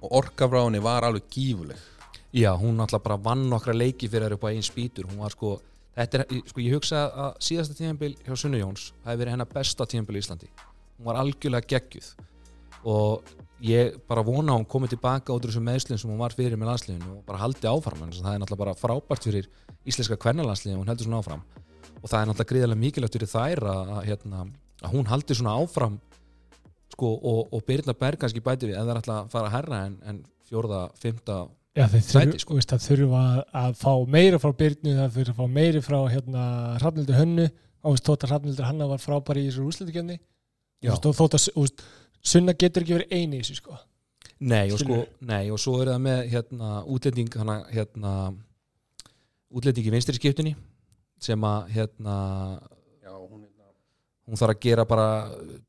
[0.01, 1.89] og orka frá henni var alveg gífuleg
[2.31, 5.07] Já, hún náttúrulega bara vann nokkra leiki fyrir þær upp á einn spýtur.
[5.09, 5.57] Hún var sko,
[5.97, 9.83] þetta er, sko ég hugsa að síðasta tíðanbíl hjá Sunnu Jóns hafi verið hennar besta
[9.83, 10.47] tíðanbíl í Íslandi.
[10.95, 12.07] Hún var algjörlega geggjuð.
[12.87, 13.33] Og
[13.67, 16.55] ég bara vona að hún komið tilbaka út úr þessum meðslinn sem hún var fyrir
[16.55, 19.51] með landsliðinu og bara haldi áfram en það er náttúrulega bara frábært fyrir
[19.83, 21.43] íslenska kvennalandsliðinu hún heldur svona áfram.
[21.99, 24.47] Og það er náttúrulega gríðarlega mikilvægt fyrir þær að, að, hérna,
[24.79, 25.99] að hún haldi svona áfram
[27.01, 29.55] sko, og, og Birna Berg kannski bæti við en það er alltaf að fara að
[29.57, 32.55] herra en, en fjórða, fymta Já, þeir þurfa, sko.
[32.57, 33.21] veist, þurfa
[33.55, 36.47] að fá meira frá Byrnu, það þurfa að fá meira frá hérna,
[36.81, 39.63] Hrafnildur Hönnu og veist, þótt að Hrafnildur Hanna var frábær í þessu
[41.07, 41.85] og þótt að veist,
[42.21, 43.79] Sunna getur ekki verið eini í þessu sko.
[44.51, 48.11] Nei og, sko, nei, og svo er það með hérna, útlending hana, hérna,
[49.53, 50.53] útlending í vinstri skiptunni
[51.21, 52.15] sem að hérna,
[54.27, 55.07] hún þarf að gera bara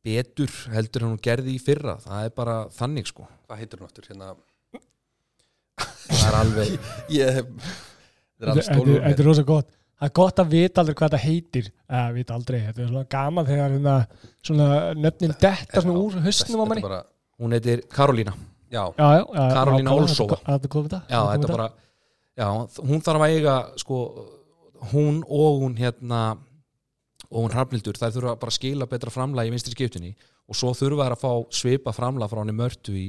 [0.05, 1.99] betur heldur en hún gerði í fyrra.
[2.03, 3.27] Það er bara þannig sko.
[3.47, 4.09] Hvað heitir hún aftur?
[4.11, 4.35] Hérna
[6.09, 6.75] það er alveg
[7.29, 7.47] er
[8.43, 9.71] Þetta er rosa gott.
[10.03, 11.67] Það er gott að vita aldrei hvað þetta heitir.
[11.87, 13.93] Eða vita aldrei, þetta er svona gaman þegar hérna,
[14.43, 16.83] svona nöfnin detta svona úr höstnum á manni.
[16.83, 17.05] Bara,
[17.39, 18.35] hún heitir Karolína.
[18.73, 19.95] Já, já, já, já, Karolína
[22.41, 22.49] já,
[22.83, 23.99] hún þarf að eiga sko,
[24.91, 26.23] hún og hún hérna
[27.33, 30.13] og hún Hrafnildur, þær þurfa bara að skila betra framlag í vinstri skiptunni
[30.49, 33.07] og svo þurfa þær að fá svipa framlag frá henni mörtu í,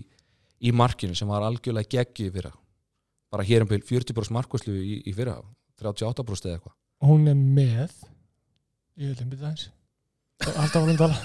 [0.64, 2.54] í markinu sem var algjörlega geggið í fyrra.
[3.34, 5.36] Bara hér um byrj 40% markvæslu í, í fyrra
[5.82, 6.76] 38% eða eitthvað.
[7.04, 7.98] Hún er með
[8.96, 9.70] ég vil einbytta aðeins.
[10.54, 11.18] Alltaf varum tala.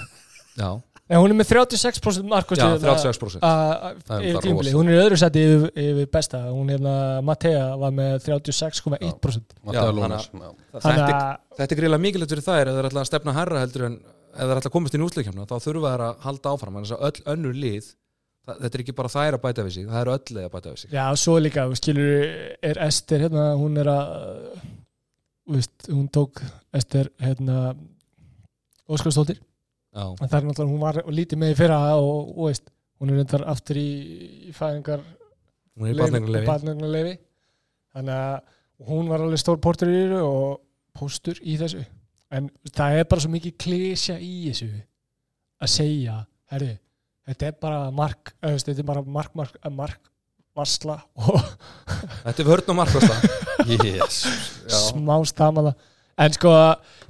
[0.57, 0.69] Já,
[1.09, 4.73] Nei, hún er með 36% markvæslu já 36% Það er yfir rosa.
[4.77, 6.93] hún er öðru seti yfir, yfir besta, hún hérna
[7.25, 10.51] Matea var með 36,1% Matteo Já, Lónas já.
[10.75, 13.33] þetta, er- að þetta er greiðlega mikilvægt fyrir þær ef það er alltaf að stefna
[13.39, 16.03] herra heldur en ef það er alltaf að komast inn í úsleikjumna þá þurfa þær
[16.05, 16.75] að halda áfram.
[16.77, 19.73] En þess að öll önnur lið það, þetta er ekki bara þær að bæta við
[19.79, 20.91] sig það eru öll leið að bæta við sig.
[20.93, 22.13] Já, svo líka, skilur,
[22.69, 24.13] er Ester hérna, hún er að
[25.49, 26.43] þú veist, hún tók
[26.77, 27.73] Ester hérna
[28.89, 29.48] Óskarsdóttir, já,
[29.95, 33.19] en það er náttúrulega hún var lítið með í fyrra og, og veist, hún er
[33.21, 33.89] reyndar aftur í,
[34.49, 35.05] í fæðingar
[35.79, 37.15] hún er í barnengulefi
[37.95, 40.59] þannig að hún var alveg stór portur í þessu og
[40.99, 41.81] póstur í þessu.
[42.35, 44.69] En það er bara svo mikið klísja í þessu
[45.59, 46.19] að segja,
[46.53, 46.75] herri
[47.29, 50.09] þetta er bara mark, þetta er bara mark, mark, mark
[50.57, 50.97] varsla
[52.25, 53.19] þetta er vörn og markvasta
[53.69, 54.23] Yes.
[54.71, 55.73] Smá stamala.
[56.19, 56.51] En sko,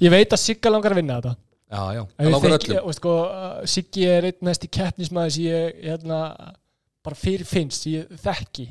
[0.02, 1.36] ég veit að Sigga langar að vinna þetta
[1.70, 2.88] já, já, ég langar þekki- öllum.
[2.88, 3.14] og sko,
[3.66, 6.20] Siggi er einn mest í keppnismæði sem ég hérna,
[7.06, 8.68] bara fyrir finnst, ég þekki.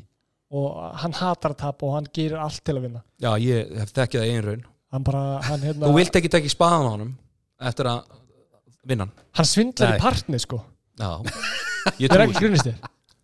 [0.51, 3.03] Og hann hatar að tapa og hann gerir allt til að vinna.
[3.21, 4.63] Já, ég hef þekkið það einn raun.
[4.93, 7.11] Hann bara, hann hérna þú vilt ekki tekja spaðan á honum
[7.61, 8.05] eftir að
[8.89, 9.13] vinna hann?
[9.37, 9.99] Hann svindlar Nei.
[9.99, 10.63] í partni sko.
[10.99, 11.11] Já,
[12.01, 12.75] ég það trúi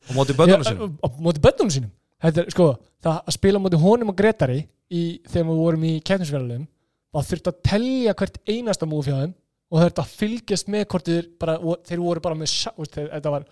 [0.04, 1.92] og móti bönnunum sinum á móti bönnunum sínum.
[2.24, 2.66] Þetta er sko,
[3.04, 4.60] það að spila móti honum og Gretari
[4.92, 6.66] í, þegar við vorum í keppnisverðalum
[7.14, 9.34] það þurfti að telja hvert einasta múf hjá þeim
[9.70, 11.56] og það þurfti að fylgjast með hvort þeir, bara,
[11.88, 13.48] þeir voru bara með sjá, veist, þeir, þetta var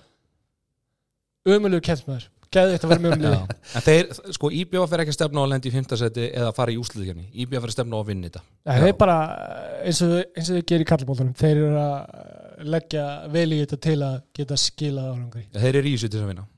[1.52, 5.16] ömulegu keppnismæður geði þetta að vera með ömulegu en þeir, sko, IBF fer ekki að
[5.16, 8.00] stefna á að lendi í fimmtasæti eða fara í úsliðkefni IBF fer að stefna á
[8.02, 8.42] að vinna þetta.
[8.68, 9.16] Það er bara
[9.80, 13.78] eins og, eins og þau gerir í kallbóltunum þeir eru að leggja vel í þetta
[13.88, 15.46] til að geta skilað árangri.
[15.56, 16.48] Þeir eru í þessu til þess að vinna.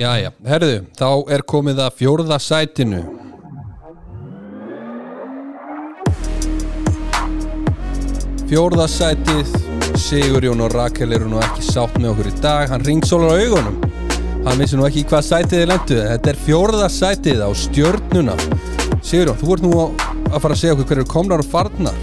[0.00, 3.02] Já, já, herðu, þá er komið að fjórða sætinu
[8.54, 9.48] Fjórða sætið.
[9.98, 12.68] Sigurjón og Rakel eru nú ekki sátt með okkur í dag.
[12.70, 13.80] Hann ringsólar á augunum.
[14.44, 18.38] Hann vissi nú ekki hvað sætið þið lendu Þetta er fjórða sætið á stjörnuna.
[19.02, 21.98] Sigurjón, þú ert nú að fara að segja okkur hverju komnar og farnar.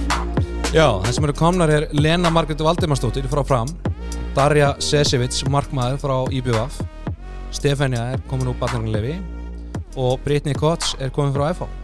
[0.76, 3.72] Já, það sem eru komnar er Lena Margreði Valdimarsdóttir frá Fram
[4.36, 6.82] Darja Sesevits, markmaður frá IBF
[7.56, 9.22] Stefania er komin úr batningulefi
[9.96, 11.81] og Brittany Kotz er komin frá FH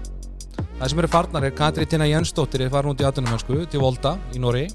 [0.77, 4.11] Það sem eru farnar er Katri Tina Jensdóttir er farin út í atvinnumönsku til Volta
[4.35, 4.67] í Nóri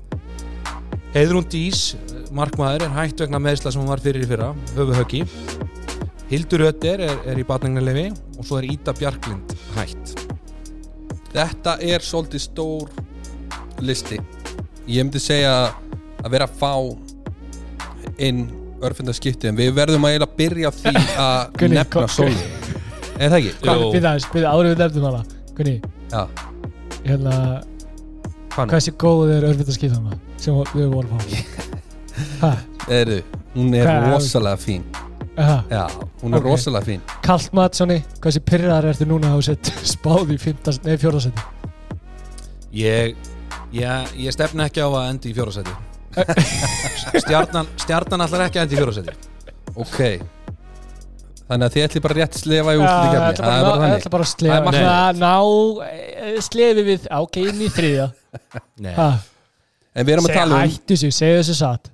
[1.12, 1.92] Heiðrún Dís,
[2.34, 5.22] markmaður er hægt vegna meðsla sem hún var fyrir í fyrra höfu höggi
[6.32, 10.16] Hildur Ötter er, er í batningulefi og svo er Ída Bjarklind hægt
[11.32, 12.90] Þetta er svolítið stór
[13.80, 14.18] listi.
[14.84, 15.54] Ég myndi segja
[16.20, 16.72] að vera að fá
[18.20, 18.44] inn
[18.82, 20.94] örfundarskipti en við verðum að eiginlega byrja því
[21.28, 22.36] að nefna sóli
[23.22, 23.54] Er það ekki?
[23.62, 23.88] Hvað, Jú.
[23.94, 25.22] við aðeins, við nefndum hana.
[25.52, 25.74] Gunni,
[26.12, 26.26] Já,
[27.06, 27.34] hérna
[28.52, 28.70] hvað nú?
[28.74, 31.70] hversu góð er örfitaskiptana sem við vorum að fá?
[32.42, 32.50] Ha,
[32.92, 33.22] Erðu,
[33.54, 34.82] hún er Hvað- rosalega fín.
[35.40, 35.86] Aha, Já,
[36.20, 36.44] hún er Ok.
[36.50, 37.00] rosalega fín.
[37.24, 41.46] Kalt Matssoni, hversu pyrraðar ertu núna að hafa sett spáð í 15, nei 14 seti
[42.72, 43.16] Ég
[43.72, 45.72] ég, ég stefna ekki á að endi í fjórasæti
[47.24, 49.14] stjarnan, stjarnan allar ekki að endi í fjórasæti
[49.80, 50.00] ok
[51.52, 53.96] þannig að þið ætli bara rétt slefa í Já, úrsluti það er bara, þannig.
[54.00, 54.72] ætla bara að Það slefa.
[54.72, 54.78] er.
[54.78, 55.34] Svona ná
[55.86, 58.06] eh, slefi við ok, inn í þriðja.
[58.86, 59.08] Nei, Ha,
[59.92, 61.90] en við erum að tala um Hættu sig, segðu þessu satt.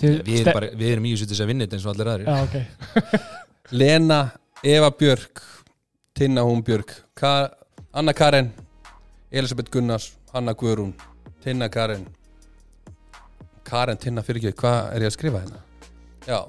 [0.00, 2.12] Við, erum bara, við erum í þessu til þess að vinna þetta eins og allir
[2.14, 2.30] aðrir.
[2.30, 3.30] Já, ok.
[3.80, 4.20] Lena,
[4.66, 5.42] Eva Björk
[6.16, 7.34] Tinna Hún Björk Ka
[7.92, 8.50] Anna Karen
[9.30, 10.94] Elisabeth Gunnars, Hanna Guðrún
[11.44, 12.06] Tinna Karen.
[13.64, 15.60] Karen Tinna ekki, hvað er ég að skrifa hérna?
[16.26, 16.40] Já,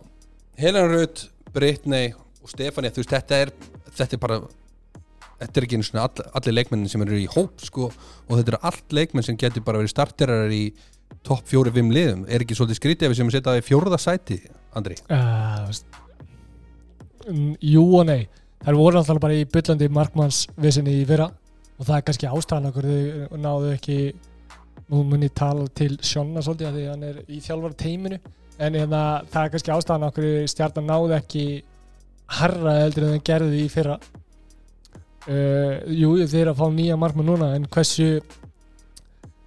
[0.60, 2.12] Helen Rut Brittany
[2.42, 3.54] og Stefania þú veist, þetta er,
[3.98, 4.42] þetta er bara
[5.42, 7.90] þetta er ekki all, allir leikmennin sem eru í hóp sko.
[8.28, 10.64] Og þetta eru allt leikmenn sem getur bara verið starterar í
[11.26, 12.26] topp fjóri fimm liðum.
[12.30, 14.38] Er ekki svolítið skrítið ef við sem að setja það í fjórða sæti
[14.78, 14.98] Andri?
[15.12, 15.72] Uh,
[17.74, 18.22] jú og nei.
[18.62, 21.32] Þær voru alltaf bara í byllandi markmannsvissinni í fyrra.
[21.80, 23.98] Og það er kannski ástæðan okkur þau náðu ekki
[24.92, 28.22] nú mun ég tala til Sjonna svolítið að því hann er í þjálfara teiminu.
[28.62, 29.02] En hérna,
[29.32, 31.46] það er kannski ástæðan okkur stjarnan náðu ekki
[32.40, 33.98] harra eldur en það gerði í fyrra.
[35.28, 38.08] Uh, jú, þeir eru að fá nýja markmann núna en hversu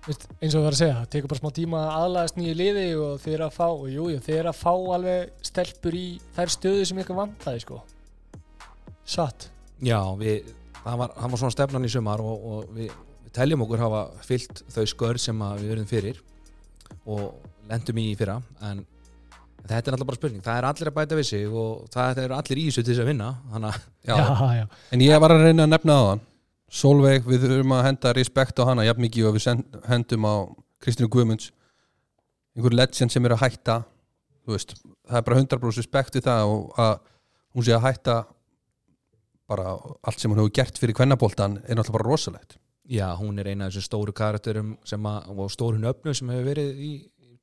[0.04, 2.54] veist, eins og það var að segja, það tekur bara smá tíma að aðlæðast nýju
[2.60, 6.04] liði og þeir eru að fá og jú, þeir eru að fá alveg stelpur í
[6.36, 7.80] þær stöðu sem ykkur vantaði sko.
[9.14, 9.48] Satt.
[9.84, 12.94] Já, við, það, var, var svona stefnan í sumar og, og við,
[13.26, 16.22] við teljum okkur hafa fyllt þau skör sem við verðum fyrir
[17.10, 17.26] og
[17.68, 18.38] lendum í fyrra
[18.70, 18.84] en
[19.70, 20.44] þetta er alltaf bara spurning.
[20.44, 23.04] Það er allir að bæta við sig og það er allir í þessu til þess
[23.04, 24.64] að vinna þannig Já, já, já.
[24.92, 26.22] En ég var að reyna að nefna á hann
[26.74, 30.34] Solveig, við þurfum að henda respekt á hana jafn mikið og við hendum á
[30.82, 31.52] Kristínu Guðmunds.
[32.56, 33.76] Einhver legend sem er að hætta
[34.44, 34.74] þú veist,
[35.08, 36.94] það er bara 100% respekt við það og að
[37.54, 38.16] hún sé að hætta
[39.50, 42.58] bara allt sem hún hefur gert fyrir kvennaboltan er náttúrulega bara rosalegt.
[42.84, 46.48] Já, hún er eina af þessum stóru karakterum sem að, og stóru nöfnum sem hefur
[46.50, 46.92] verið í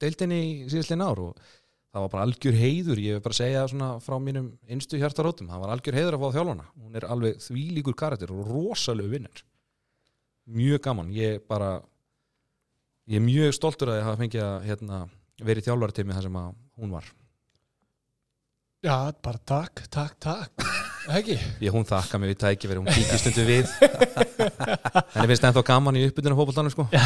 [0.01, 1.51] deildinni í síðastlega ár og
[1.91, 5.63] það var bara algjör heiður, ég vil bara segja svona frá mínum einstu hjartarótum, það
[5.63, 9.43] var algjör heiður að fá þjálfana, hún er alveg þvílíkur karakter og rosalegu vinnur.
[10.51, 11.73] Mjög gaman, ég bara
[13.11, 15.01] ég er mjög stoltur að ég hafa fengið að hérna,
[15.41, 17.11] verið þjálfartími þar sem að hún var.
[18.81, 20.63] Já, bara takk, takk, takk.
[21.11, 21.35] Ekki?
[21.61, 23.69] Ég hún þakka mig við tæki verið, hún kíkir stundu við.
[25.13, 26.87] Henni finnst ennþá gaman í uppbytuna fótboltanum sko.
[26.93, 27.05] Já,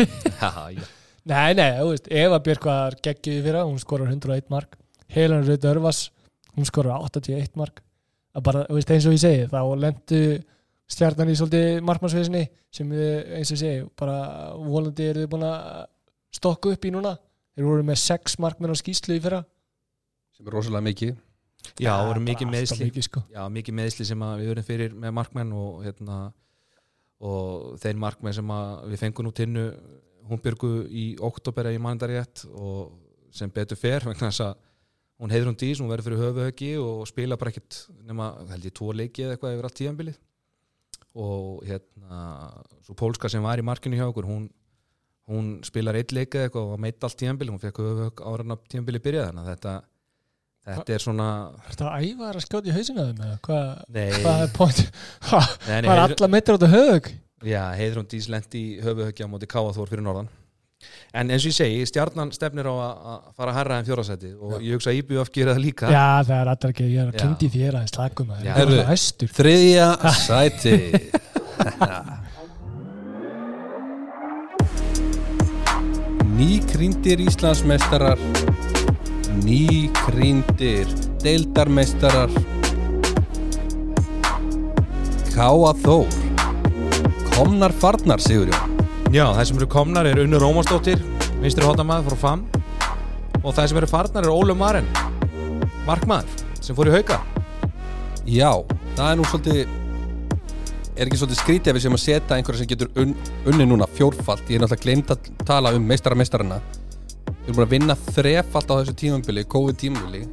[0.40, 0.88] já, já.
[1.28, 4.78] Nei, nei, þú veist, Eva Björk var geggjuð í fyrra, hún skorar 101 mark.
[5.10, 6.00] Helen Rauð Örvas,
[6.56, 7.82] hún skorar 81 mark.
[8.36, 10.20] Að bara, þú veist, eins og ég segi þá lendu
[10.90, 14.18] stjarnan í svolítið markmannsvesinni sem við, eins og ég segi bara
[14.58, 15.88] volandi eru þið búin að
[16.40, 17.16] stokka upp í núna.
[17.54, 19.42] Þeir voru með 6 markmenn á skýslu í fyrra.
[20.36, 21.16] Sem er rosalega mikið.
[21.80, 23.22] Já, það voru mikið meðsli mikið, sko.
[23.28, 26.20] já, mikið meðsli sem að við verðum fyrir með markmenn og hérna
[27.20, 29.64] og þeir markmenn sem að við fengum nú tinnu
[30.28, 32.96] hún byrgu í oktober eða í mandarétt og
[33.34, 34.58] sem betur fer vegna þess að
[35.20, 38.74] hún heiður hún dís, hún verður fyrir höfuhöggi og spila bara ekkert nema, held ég,
[38.76, 40.18] tvo leiki eða eitthvað yfir allt tíðanbilið
[41.20, 42.22] og hérna
[42.86, 44.48] svo pólska sem var í markinu hjá okkur hún,
[45.30, 48.46] hún spilar eitt leik eða eitthvað og var meitt allt tíðanbilið, hún fekk höfuhögg ára
[48.46, 49.74] en að tíðanbilið byrjaði þannig að þetta
[50.70, 51.26] þetta er svona
[51.64, 53.68] Er þetta æfa að skjóta í hausinu að þeim eða hvað,
[54.20, 54.82] hvað er point?
[55.30, 57.10] Hvað er alla meittur á þetta hög
[57.46, 60.28] Já, Heiðrún Dís lendi í höfuhöggja á móti Káaþór fyrir norðan.
[61.12, 64.30] En eins og ég segi, stjarnan stefnir á að að fara að herra en fjórasæti
[64.36, 65.90] og ég hugsa að IBF gera það líka.
[65.92, 67.20] Já, það er alltaf ekki, ég er að Já.
[67.24, 68.52] kynnti þér aðeins slagum að Já.
[68.56, 69.88] það er hæstur Þriðja
[70.26, 70.76] sæti.
[76.40, 78.18] Nýkrýndir Íslandsmeistarar
[79.44, 80.88] Nýkrýndir
[81.20, 82.30] Deildarmeistarar.
[85.34, 86.19] Káa Þór
[87.40, 88.74] Komnar farnar Sigurjón.
[89.14, 91.00] Já, það sem eru komnar er Unnur Rómansdóttir
[91.40, 92.42] vinstri hóttamæður frá FAM.
[93.40, 94.90] Og það sem eru farnar er Ólu Maren
[95.86, 97.16] markmaður sem fór í hauka.
[98.28, 98.50] Já,
[98.98, 99.62] það er nú svolítið
[100.98, 103.16] er ekki svolítið skrítið ef við sem að setja einhverja sem getur un,
[103.48, 104.44] unni núna fjórfalt.
[104.44, 106.60] Ég er náttúrulega glemt að tala um meistara meistarana.
[107.24, 110.26] Við erum búin að vinna þrefalt á þessu tímambili, COVID tímambili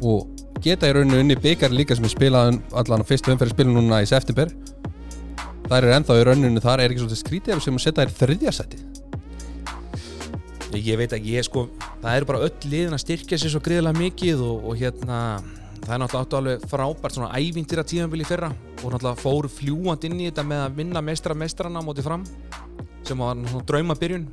[0.00, 0.24] og
[0.64, 4.00] geta í rauninu unni byggar líka sem er spilað allan á fyrstu umferði spilum núna
[4.00, 4.48] í september
[5.68, 8.02] það er ennþá í rauninu þar er ekki svolítið skrítið ef við sem að setja
[8.04, 8.82] þær í þriðja seti
[10.70, 11.64] Ég veit ekki, ég sko
[11.98, 15.16] það eru bara öll liðin að styrkja sér svo greiðlega mikið og, og hérna
[15.82, 20.20] það er náttúrulega áttu alveg frábært svona ævintýra tíðanbili fyrra og náttúrulega fóru fljúand inn
[20.20, 22.22] í þetta með að vinna meistra meistrana á móti fram
[23.02, 24.28] sem var svona drauma byrjun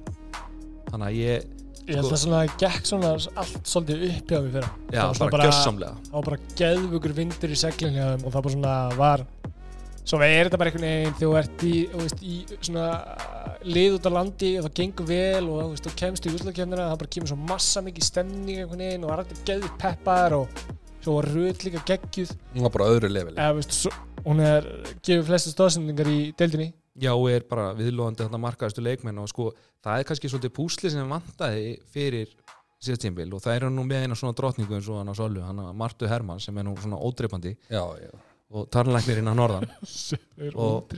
[0.91, 1.53] þannig að ég,
[1.87, 4.69] Ég held að svona gekk svona allt svolítið upp hjá mig fyrra.
[4.91, 8.25] Já, Það var svona bara, bara gjössamlega það var bara geðvugur vindur í seglinni og
[8.27, 9.23] það bara svona var
[10.07, 13.53] svo er þetta bara einhvern veginn þegar þú ert í, þú veist, í svona uh,
[13.67, 16.99] lið út á landi og það gengur vel og þú veist, kemst í úslakefnina það
[17.03, 20.61] bara kemur svo massa mikið stemning einhvern veginn og það er alltaf geðið peppar og
[21.03, 22.33] svo var röð líka geggjuð.
[22.55, 23.37] Hún var bara öðru leveli.
[23.37, 23.93] Eða, veist, svo,
[24.25, 24.67] hún er
[25.05, 26.71] gefið flestu stóðsendingar í deildinni.
[26.97, 29.51] Já, og er bara viðlóðandi þarna markaðistu leikmenn og sko,
[29.85, 32.31] það er kannski svolítið púsli sem vantaði fyrir
[32.83, 35.43] síðast tímbil og það er nú með eina svona drottningu eins og hann á Solu,
[35.45, 38.11] hann að Martu Hermann sem er nú svona ódreipandi já, já.
[38.47, 39.65] Og tarnlæknirinn að norðan.
[40.47, 40.93] Er Og-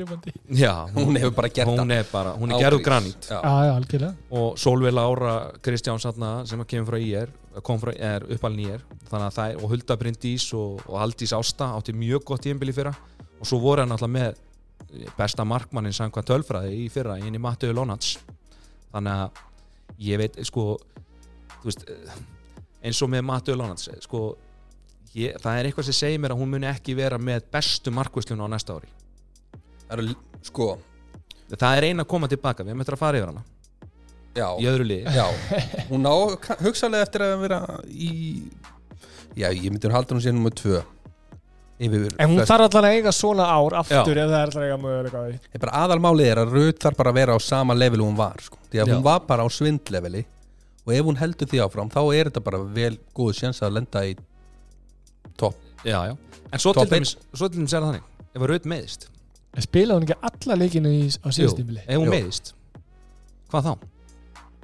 [0.54, 3.30] Já, hún hefur bara gert hún er bara, hún er gerðu granít.
[3.30, 3.40] Já.
[3.42, 7.32] Já, og Solveig Lára Kristján Sanna sem að kemur frá IR
[7.66, 11.34] kom frá, er uppalinn IR þannig að það er, og Hulda Bryndís og, og Aldís
[11.36, 12.94] Ásta átti mjög gott tímbili fyrra.
[13.40, 14.38] Og svo voru hann alltaf með
[15.18, 18.18] besta markmannin samkvæmt tölfræði í fyrra inn í Mattiðu Lónats
[18.94, 19.42] þannig að
[20.06, 20.66] ég veit sko
[21.64, 21.84] veist
[22.82, 24.24] eins og með Mattiðu Lónats sko
[25.18, 28.44] ég, það er eitthvað sem segir mér að hún muni ekki vera með bestu markvislun
[28.44, 28.92] á næsta ári.
[29.88, 30.68] Það eru, sko,
[31.56, 33.44] það er eina að koma tilbaka, við eftir að fara yfir hana.
[34.38, 35.16] Já, í öðru liði.
[35.16, 35.26] Já.
[35.90, 36.14] Hún á
[36.62, 38.12] hugsanlega eftir að vera í
[39.36, 40.84] já, ég myndi hún halda hún sér nummer tvö.
[41.80, 44.68] Yfir En hún þarf allan að eiga svona ár aftur ef það er allan að
[44.68, 45.36] eiga möguleika á því.
[45.56, 48.18] Ég bara aðalmálið er að Rut þarf bara að vera á sama level og hún
[48.20, 48.60] var sko.
[48.70, 48.94] því að Já.
[48.98, 50.26] hún var bara á svindleveli
[50.86, 54.04] og ef hún heldur því áfram þá er þetta bara vel góð sjans að lenda
[54.10, 54.18] í
[55.40, 56.16] topp já, já.
[56.52, 59.10] en svo svo til dæmis er það þannig ef að raut meðist
[59.58, 62.14] En spilaði hún ekki alla leikinu í, á síðustímili ef hún Jú.
[62.14, 62.52] meðist
[63.50, 63.88] hvað þá?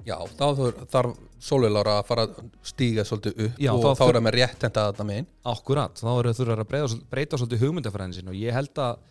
[0.06, 4.18] Já, þá þarf, þarf Sólveilára að fara að stíga svolítið upp Já, og þá er
[4.18, 8.16] það með rétt enda þarna megin Akkurat, þá eru þurfa að breyta, breyta svolítið hugmyndafræðin
[8.18, 9.02] sin og ég held að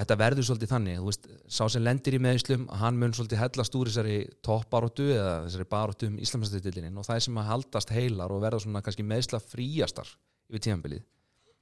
[0.00, 3.76] þetta verður svolítið þannig þú veist, sá sem lendir í meðislum hann mun svolítið hellast
[3.76, 8.42] úr þessari toppbaróttu eða þessari baróttu um Íslandsmeistardildinni og það sem að haldast heilar og
[8.44, 10.08] verða svona kannski meðsla fríastar
[10.48, 11.04] yfir tímanbilið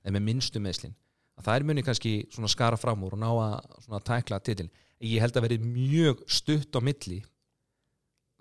[0.04, 0.94] eða með minnstu meðslin
[1.38, 4.72] að það er muni kannski svona skara fram úr og ná að svona tækla titilin
[5.02, 7.20] ég held að verði mjög stutt á milli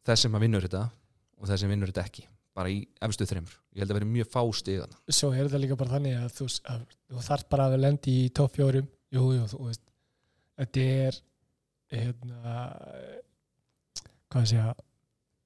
[0.06, 0.88] þess sem að vinnur þetta
[1.38, 4.30] og þess sem vinnur þetta ekki bara í efstu þreymur, ég held að verði mjög
[4.34, 6.48] fást í þann Svo er þetta líka bara þannig að þú,
[7.12, 8.88] þú þarf bara að lendi í topp fjórum.
[9.14, 9.84] Jú, jú, þú veist
[10.58, 11.20] Þetta er
[11.94, 12.58] hérna
[14.28, 14.72] hvað að segja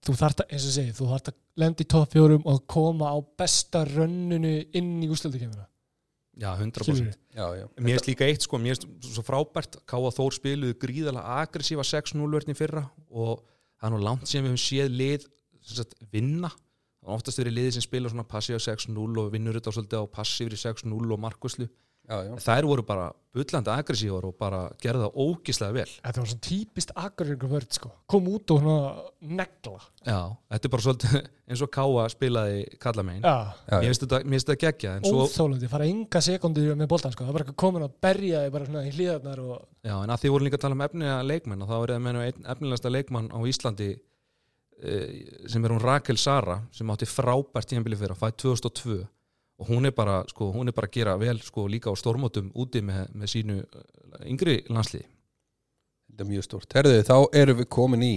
[0.01, 3.11] þú þarf að, eins og segi, þú þarf að lendi í topp fjórum og koma
[3.13, 5.67] á besta rönnunu inn í ústöldukemuna
[6.41, 7.13] Já, 100% Skilurðu?
[7.35, 7.65] Já, já.
[7.75, 12.29] Mér finnst líka eitt sko, mér finnst svo frábært Káa Þór spiluðu gríðalega aggressífa 6-0
[12.31, 13.43] verðin fyrra og
[13.75, 15.27] það er nú langt sem við höfum séð lið
[15.59, 16.49] sem sagt, vinna
[17.01, 21.15] oftast verið liði sem spila svona passífa 6-0 og vinnur þetta svolítið á passífri 6-0
[21.15, 21.69] og markvæslu
[22.11, 22.31] Já, já.
[22.43, 25.91] Þær voru bara bullandi aggressívar og bara gerða það ógislega vel.
[26.01, 27.91] Þetta var svona típist akkuringur vörð sko.
[28.11, 29.03] kom út og svona
[29.37, 29.77] negla.
[30.03, 30.17] Já,
[30.51, 31.15] þetta er bara svolítið
[31.51, 33.35] eins og Káa spilaði kalla megin Já,
[33.69, 34.05] Já, Mér finnst
[34.49, 37.27] þetta, geggja en, svo, óþólandi, fara enga sekundir með boltan sko.
[37.27, 40.23] það er bara komin að berja þig bara svona í hlíðarnar og já, en að
[40.23, 43.39] því voru líka að tala um efnilega leikmenn og þá er það efnilegasta leikmann á
[43.51, 43.89] Íslandi
[44.81, 48.99] sem er hún Rakel Sara sem átti frábært tíðanbili fyrir að fæði 2002
[49.61, 52.49] og hún er bara, sko, hún er bara að gera vel sko, líka á stórmótum
[52.57, 55.05] úti með, með sínu eh, yngri landsliði.
[56.09, 56.73] Þetta er mjög stórt.
[56.73, 58.15] Herðu, þá erum við komin í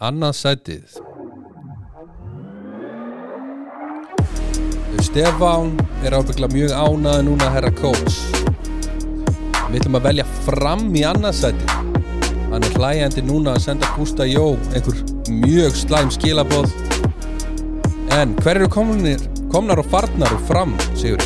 [0.00, 0.96] annað sætið.
[5.02, 5.74] Stefán
[6.06, 8.20] er ábyggla mjög ánaði núna herra coach
[9.72, 11.91] Við ætlum að velja fram í annað sætið
[12.52, 14.98] Hann er hlæjandi núna að senda Gústa Jó einhver
[15.32, 16.66] mjög slæm skilaboð.
[18.12, 21.22] En hver eru komnir, komnar og farnar og fram, Sigur?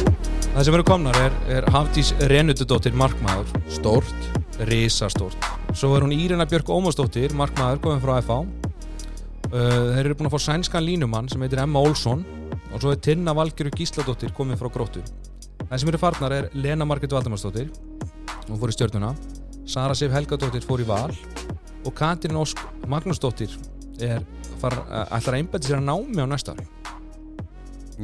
[0.53, 4.29] Það sem eru komnar er, er Hafdís Renutudóttir markmaður, Stórt.
[4.71, 5.49] Risastórt.
[5.75, 8.47] Svo er hún Írina Björk Ómarsdóttir markmaður, komin frá FH uh,
[9.51, 12.23] þeir eru búin að fá sænskan línumann sem heitir Emma Olsson.
[12.71, 15.03] Og svo er Tinna Valgeru Gísladóttir komin frá Gróttu.
[15.65, 17.75] Það sem eru farnar er Lena Margit Valdemarsdóttir
[18.47, 19.11] hún fór í stjörnuna
[19.67, 21.11] Sara Sif Helgadóttir fór í val
[21.87, 23.51] og Katrin Ósk Magnúsdóttir
[24.03, 24.23] er
[24.61, 26.67] far, uh, ætlar að einbæti sér að námi á næsta ári.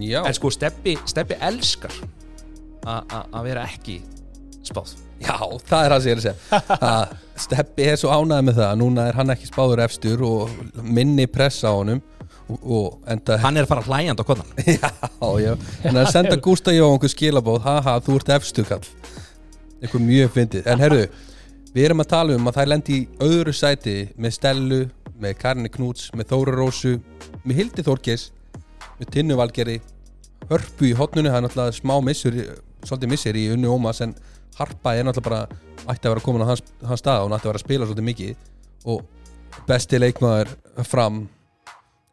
[0.02, 1.94] Já, en sko Steppi, Steppi elskar
[2.82, 4.00] að vera ekki
[4.66, 4.96] spáð.
[5.22, 5.36] Já,
[5.68, 6.92] það er það sem ég er að segja.
[7.44, 8.72] Steppi er svo ánægð með það.
[8.80, 12.00] Núna er hann ekki spáður efstur og minni pressa á honum
[12.48, 14.90] og, og enda hann er að fara hlæjand á konan já,
[15.44, 15.52] já,
[15.86, 18.82] en að senda Gústa Jó einhver skilabóð, haha, þú ert efstur kall
[19.82, 20.66] einhver mjög fyndið.
[20.70, 21.04] En herru,
[21.72, 24.82] við erum að tala um að það er lendi í öðru sæti með Stellu
[25.22, 26.98] með Karinni Knúts, með Þóru Rósu
[27.44, 28.28] með Hildi Þórkis
[28.98, 29.80] með Tinnu Valgeri
[30.50, 32.38] hörpu í hotnunu, það er náttúrulega smá missur
[32.82, 34.14] svolítið missir í unnu ómas en
[34.58, 37.48] Harpa er náttúrulega bara ætti að vera komin á hans, hans stað og hann ætti
[37.48, 38.48] að vera að spila svolítið mikið.
[38.92, 40.52] Og besti leikmaður
[40.88, 41.22] fram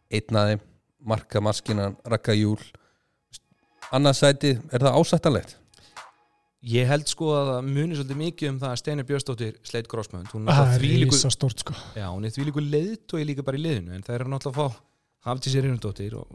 [0.10, 0.64] einn aðeim
[1.10, 2.60] marka maskinan, rakka júl.
[3.96, 5.59] Annað sæti, er það ásættanlegt?
[6.68, 10.32] Ég held sko að það muni svolítið mikið um það að Steini Björnsdóttir sleit crossmönd
[10.34, 10.82] hún er er
[11.64, 11.76] sko.
[11.96, 15.30] Er þvílíkur leiðt og ég líka bara í leiðinu en það er náttúrulega að fá
[15.30, 16.28] Hafdís Erinundóttir og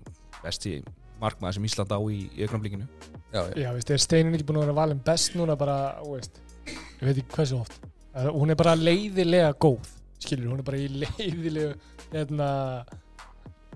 [0.45, 0.79] besti
[1.21, 3.53] markmaður sem Ísland á í, í augnamblíkinu já, já.
[3.61, 7.05] já, veist, er Steinin ekki búin að vera valin best núna bara, þú veist, ég
[7.05, 7.77] veit ekki hversu oft.
[8.15, 9.93] Það- hún er bara leiðilega góð
[10.25, 11.75] skilur, hún er bara í leiðilega
[12.15, 12.49] hérna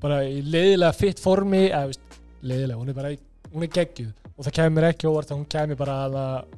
[0.01, 3.21] bara í leiðilega fitt formi eða, veist, leiðilega, hún er bara í,
[3.53, 6.57] hún er geggjuð og það kemur mér ekki óvart að hún kemur bara að það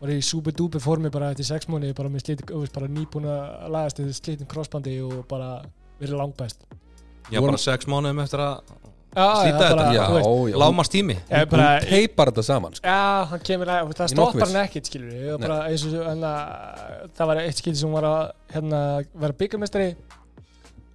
[0.00, 2.88] bara í super duper formi bara eftir sex mánu bara með slítið, þú veist, bara
[2.88, 5.50] nýbúin að lagast eftir slítið crossbandi og bara
[6.00, 6.64] verið langbæst
[7.28, 8.78] já, bara sex mánuðum eftir að
[9.10, 9.84] Já, Slíta þetta?
[9.90, 10.56] já, já.
[10.62, 12.86] lámast tími Hún bara, teipar þetta saman sko.
[12.86, 16.30] Já, hann kemur að, það stoppar hann ekkert, skilur við, bara eins og hana,
[17.18, 18.20] það var eitt skil sem hún var að
[18.54, 18.82] hérna,
[19.24, 19.88] vera byggamestari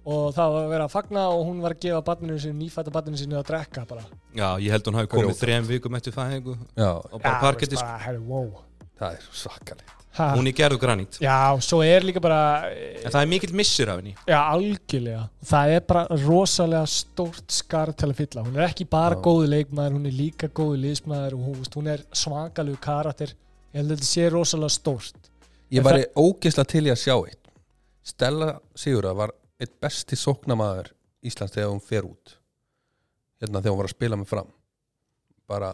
[0.06, 2.92] og það var að vera að fagna og hún var að gefa barninu sinu, nýfætta
[2.94, 4.04] barninu sinu að drekka bara.
[4.36, 7.74] já, ég held hún hafi komið þrem vikum eftir fæðingu já, og bara Já, parketti
[7.74, 7.90] veist, sko.
[7.90, 8.50] bara, herri, wow.
[9.00, 13.18] það er svakalegt Ha, hún er gerðu granít Já, svo er líka bara, en það
[13.20, 18.14] er mikill missur af henni já, algjörlega, það er bara rosalega stórt skar til að
[18.22, 19.20] fylla, hún er ekki bara Já.
[19.26, 23.34] góðu leikmaður, hún er líka góðu liðsmaður og hún, hún er svakalegu karakter,
[23.74, 25.28] ég held að þetta sé rosalega stórt.
[25.76, 27.52] ég var ógeðslega til í að sjá eitt
[28.06, 30.92] Stella Sigurða var eitt besti sóknamaður
[31.26, 32.36] Íslands þegar hún fer út.
[33.40, 34.50] Hérna þegar hún var að spila með fram.
[35.48, 35.72] Bara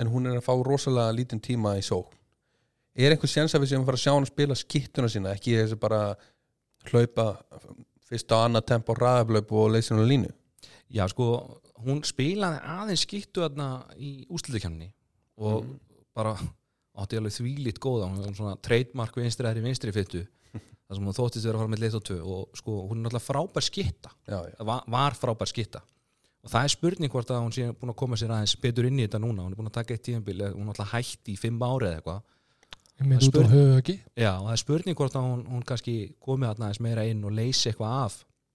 [0.00, 2.16] en hún er að fá rosalega lítinn tíma í sókn.
[2.96, 5.32] Er einhver séns að við séum að fara að sjá hann að spila skittuna sína
[5.36, 6.00] ekki þessi bara
[6.88, 7.26] hlaupa
[8.08, 10.30] fyrst á annað tempo ræðaflaup og leysa hún á línu?
[10.92, 11.26] Já, sko,
[11.84, 13.68] hún spilaði aðeins skittu þarna
[14.00, 14.88] í úslutukjarni
[15.42, 15.66] og
[16.16, 16.36] bara
[16.96, 20.22] átti alveg þvílít góða hún var svona trademark vinstri æri vinstri fyttu
[20.86, 23.04] þar sem hún þóttist vera að fara með leitt og tvö og sko, hún er
[23.06, 24.64] náttúrulega frábær skitta já, já.
[24.70, 25.82] var, var frábær skitta
[26.46, 29.00] og það er spurning hvort að hún sé búin að koma sér aðeins betur inn
[29.00, 31.40] í þetta núna, hún er búin að taka eitt tíðanbíl hún er náttúrulega hætti í
[31.40, 32.20] fimm ári eða eitthvað.
[32.96, 33.96] Á spurning- höfu ekki.
[34.16, 37.34] já, og það er spurning hvort að hún, hún kannski komið aðeins meira inn og
[37.34, 38.14] leysi eitthvað af.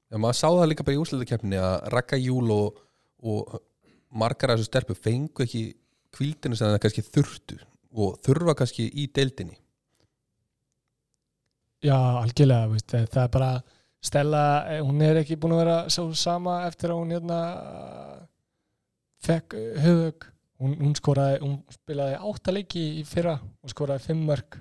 [0.10, 2.80] Já, maður sá það líka bara í úrslitakeppni að Raka Júl og,
[3.22, 3.60] og
[4.12, 5.66] margar af þessu stelpu fengu ekki
[6.16, 7.60] kvildinu sem það kannski þurftu
[7.91, 9.60] og þurfa kannski í deildinni
[11.82, 13.54] Já, algjörlega, veist, það er bara
[14.02, 17.40] Stella, eh, hún er ekki búin að vera svo sama eftir að hún hérna
[19.22, 20.26] fekk höfug
[20.62, 24.58] hún, hún skoraði, hún spilaði átta leiki í fyrra og skoraði fimm mörg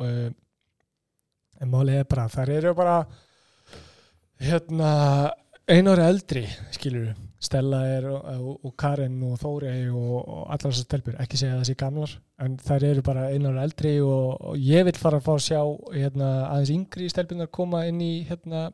[0.00, 0.30] og eh,
[1.60, 2.96] en málið er bara, þær eru bara
[4.40, 4.92] hérna
[5.68, 10.84] einu ári eldri, skilur Stella er og, og, Karen og Þórei og, og allar þessar
[10.84, 12.14] stelpur ekki segja að það sé gamlar,
[12.44, 15.46] en þær eru bara einu ári eldri og, og ég vil fara að fá að
[15.46, 15.60] sjá
[15.94, 18.66] hérna, aðeins yngri stelpunar koma inn í hérna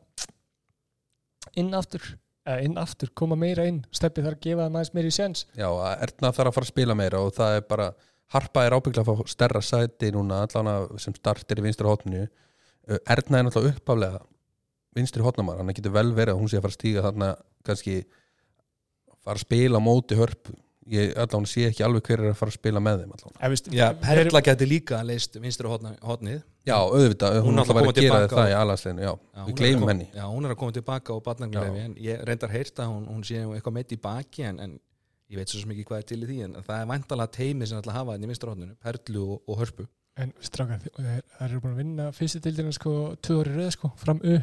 [1.55, 2.03] inn aftur,
[2.43, 5.47] eða inn aftur koma meira inn, steppi þarf að gefa þeim aðeins meira í sens
[5.55, 7.89] Já, Erna þarf að fara að spila meira og það er bara
[8.35, 12.25] Harpa er ábyggla að fá stærra sæti núna allan sem startir í vinstri hotninu
[13.07, 14.25] Erna er náttúrulega uppaflega
[14.97, 17.29] vinstri hotnamar, hann getur vel verið að hún sé að fara að stíga þarna
[17.67, 18.01] kannski
[19.27, 20.55] fara að spila móti hörpu.
[20.87, 23.09] Ég allan sé ekki alveg hver er að fara að spila með þeim
[23.75, 27.91] Já, þeir- Perla geti líka leist vinstri hotna- hotnið Já, auðvitað, hún, Hún alltaf koma
[27.91, 30.07] að gera það í og- alansleinu, já, Já, hún við er að gleymum koma- henni.
[30.15, 32.49] Já, hún er að koma tilbaka á barnangleifi en ég reyndar
[32.79, 34.79] að hún, hún sé eitthvað meitt í baki en, en
[35.29, 37.77] ég veit svo ekki hvað er til í því en það er væntalega teimi sem
[37.83, 39.87] að hafa henni í vinstrahotninu, Perlu og, og Hörpu.
[40.15, 44.21] En þeir þeir eru búin að vinna fyrstu dildina sko, tvö orði röð sko, fram
[44.23, 44.39] U.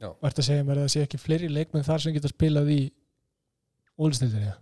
[0.00, 0.06] Já.
[0.10, 2.70] og ert að segja mér að það sé ekki fleiri leikmenn þar sem geta spilað
[2.70, 2.92] í
[4.00, 4.52] ólistildinni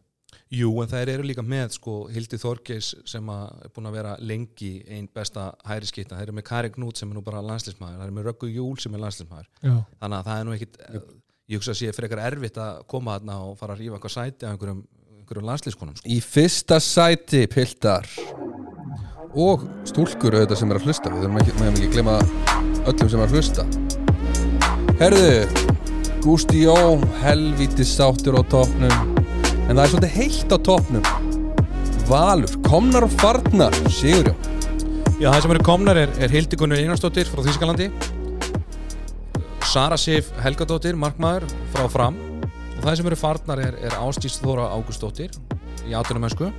[0.53, 4.83] Jú, en þær eru líka með sko Hildi Þorgeis sem er búin að vera lengi
[4.85, 8.07] einn besta hæri skýta þær eru með Kari Gnút sem er nú bara landslýsmaður þær
[8.09, 10.81] eru með Röggu Júl sem er landslýsmaður Já, þannig að það er nú ekkit
[11.53, 14.47] ég hugsa að sé frekar erfitt að koma þarna og fara að rífa eitthvað sæti
[14.47, 14.83] af einhverjum,
[15.19, 16.09] einhverjum landslýskonum sko.
[16.09, 18.09] Í fyrsta sæti, Piltar.
[19.33, 21.13] Og stúlkur auðvitað sem er að hlusta.
[21.13, 22.19] Við þurfum ekki, glema
[22.85, 23.67] öllum sem er að hlusta.
[25.01, 25.33] Herðu
[26.23, 26.77] Gústi Jó,
[27.25, 29.12] helvíti sáttur á topnum
[29.73, 31.05] en það er svolítið heitt á topnum
[32.05, 34.37] Valur, komnar og farnar Sigurjón.
[35.17, 37.87] Já, það sem eru komnar er, er Hildi Gunnur Einarsdóttir frá Þýskalandi.
[39.71, 42.19] Sara Sif Helgadóttir, markmaður frá Fram.
[42.75, 45.33] Og það sem eru farnar er, er Ástís Þóra Ágústóttir
[45.87, 46.51] í atunumösku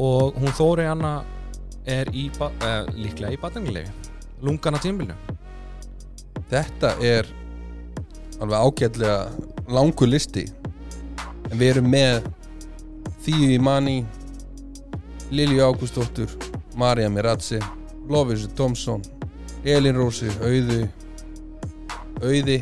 [0.00, 1.18] og hún Þóri Anna
[1.84, 3.90] er í, eh, líklega í batningilegi
[4.46, 5.18] lungana tímbilinu
[6.48, 7.28] Þetta er
[8.40, 9.18] alveg ágætlega
[9.68, 10.46] langur listi
[11.50, 12.28] en við erum með
[13.24, 13.98] Þíu Imani
[15.30, 16.32] Lilju Ágústóttur
[16.80, 17.60] Marja Mirazzi
[18.10, 19.02] Lofis Tomsson
[19.64, 20.86] Elin Rósi, Auði
[22.20, 22.58] Auði.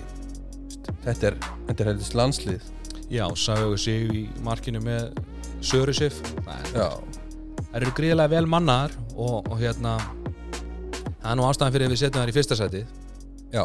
[1.05, 1.37] Þetta er,
[1.69, 2.67] þetta er heldur landslið.
[3.11, 5.21] Já, sagði sig í markinu með
[5.65, 6.19] Söru Sif.
[6.45, 6.99] Það er,
[7.81, 9.97] eru gríðilega vel mannaðar og, og hérna
[11.19, 12.83] það er nú ástæðan fyrir að við setjum þær í fyrsta sæti
[13.53, 13.65] Já,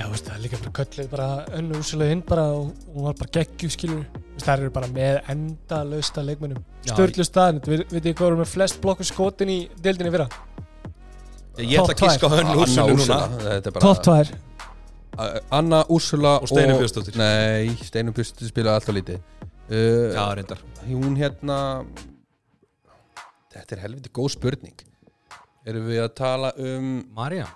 [0.00, 1.28] Já, veist, það er líka bara köllið bara
[1.58, 5.18] önnu úsulega inn bara og hún var bara geggju skilur veist, það eru bara með
[5.34, 9.58] enda lausta leikmennum Já, störtlu staðin, við veitum hvað voru með flest blokku skotin í
[9.84, 10.28] deildinni fyrra?
[11.60, 12.94] Ég ætla að kíska Anna úrsölu núna.
[12.94, 14.38] Úrsula þetta er bara- top 2
[15.20, 17.16] A- Anna Úrsula Og Steinunn Björnsdóttir.
[17.18, 19.18] Nei, Steinum Björnsdóttir spilaði alltaf lítið.
[19.70, 20.62] Uh, já, reyndar.
[20.86, 21.58] Hún hérna
[23.50, 24.84] Þetta er helviti góð spurning.
[25.66, 27.48] Erum við að tala um Marja,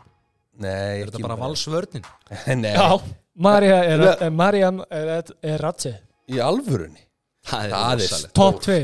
[0.62, 2.05] Nei, er þetta bara valsvörnin?
[2.62, 2.88] Nei, Já,
[3.34, 5.96] Maria er, er, Mariam er, er, er Ratse
[6.30, 7.02] í alvörunni?
[7.44, 8.34] Það Það er rosalegt.
[8.38, 8.76] top 2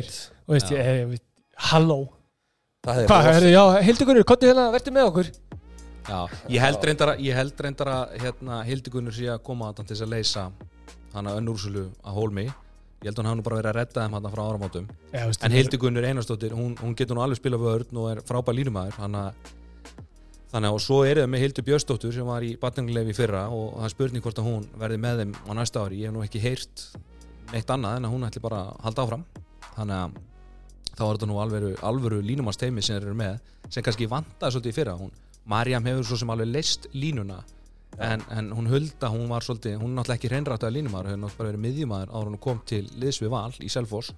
[0.51, 1.23] og veist ég, ég, ég,
[1.71, 2.01] halló.
[2.85, 5.31] Það er hvað, rosa- herri, já, Hildigunur, kottu hérna, verður með okkur.
[6.11, 6.19] Já,
[6.51, 9.95] ég held reyndar að, ég held reyndar að hérna, Hildigunnur sé að koma að til
[9.95, 10.45] þess að leysa
[11.15, 12.47] hana önnúrsölu að hólmi.
[13.01, 14.43] Ég held að hún hafa nú bara verið að redda þeim hana frá
[15.31, 18.97] veist, en Hildigunnur Einarsdóttir, hún, hún getur nú alveg spila vörn og er frábær línumæður.
[18.99, 19.55] Þannig að
[20.51, 23.77] þannig að og svo er það með Hildur Björnsdóttur sem var í batninglefi fyrra og
[23.77, 26.25] það er spurning hvort að hún verði með þeim á næsta ári, ég hef nú
[26.27, 26.85] ekki heyrt
[27.53, 29.25] neitt annað en að hún ætli bara að halda áfram.
[29.77, 30.19] Þannig að
[30.91, 33.39] þá er þetta nú alvöru, alvöru línumannsteimi sem eru með
[33.71, 34.97] sem kannski vantaði svolítið fyrra.
[34.99, 35.15] Hún,
[35.51, 37.41] Mariam hefur svo sem alveg leist línuna
[37.99, 41.39] en, en hún hulda, hún var svolítið hún er náttúrulega ekki hreinrættaði línumæður hefur náttúrulega
[41.41, 44.13] bara verið miðjumæður áður en hún kom til liðs við val í Selfoss.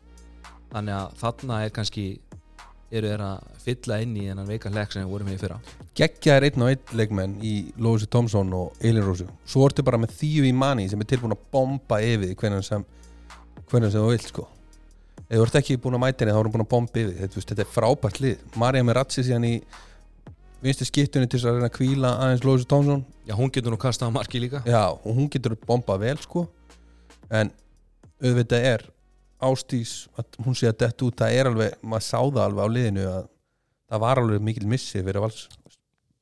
[0.73, 2.07] Þannig að þarna er kannski
[2.93, 5.59] eru þeir að fylla inn í þennan veika hlekk sem við vorum í fyrra.
[5.99, 9.29] Geggja er einn og einn leikmenn í Lósi Tomsson og Elin Rósu.
[9.49, 12.85] Svo ertu bara með þýju í manni sem er tilbúin að bomba yfir hvernig sem
[13.71, 14.49] hvernig sem þú vilt sko.
[15.23, 17.17] Ef þú ert ekki búin að mæta henni þá er hún búin að bomba yfir
[17.23, 18.45] þetta, þetta er frábært lið.
[18.61, 19.55] Marja með ratsi síðan í
[20.63, 24.11] vinstu skiptunni til að reyna að kvíla aðeins Lósi Tomsson Já, hún getur nú kastað
[24.11, 24.63] á marki líka.
[24.67, 26.49] Já, og hún getur bombað vel sko.
[27.31, 27.53] En
[28.19, 28.85] auðvitað er
[29.43, 32.75] ástís að hún sé að detta út það er alveg, maður sá það alveg á
[32.77, 33.27] liðinu að
[33.93, 35.43] það var alveg mikil missi fyrir vals,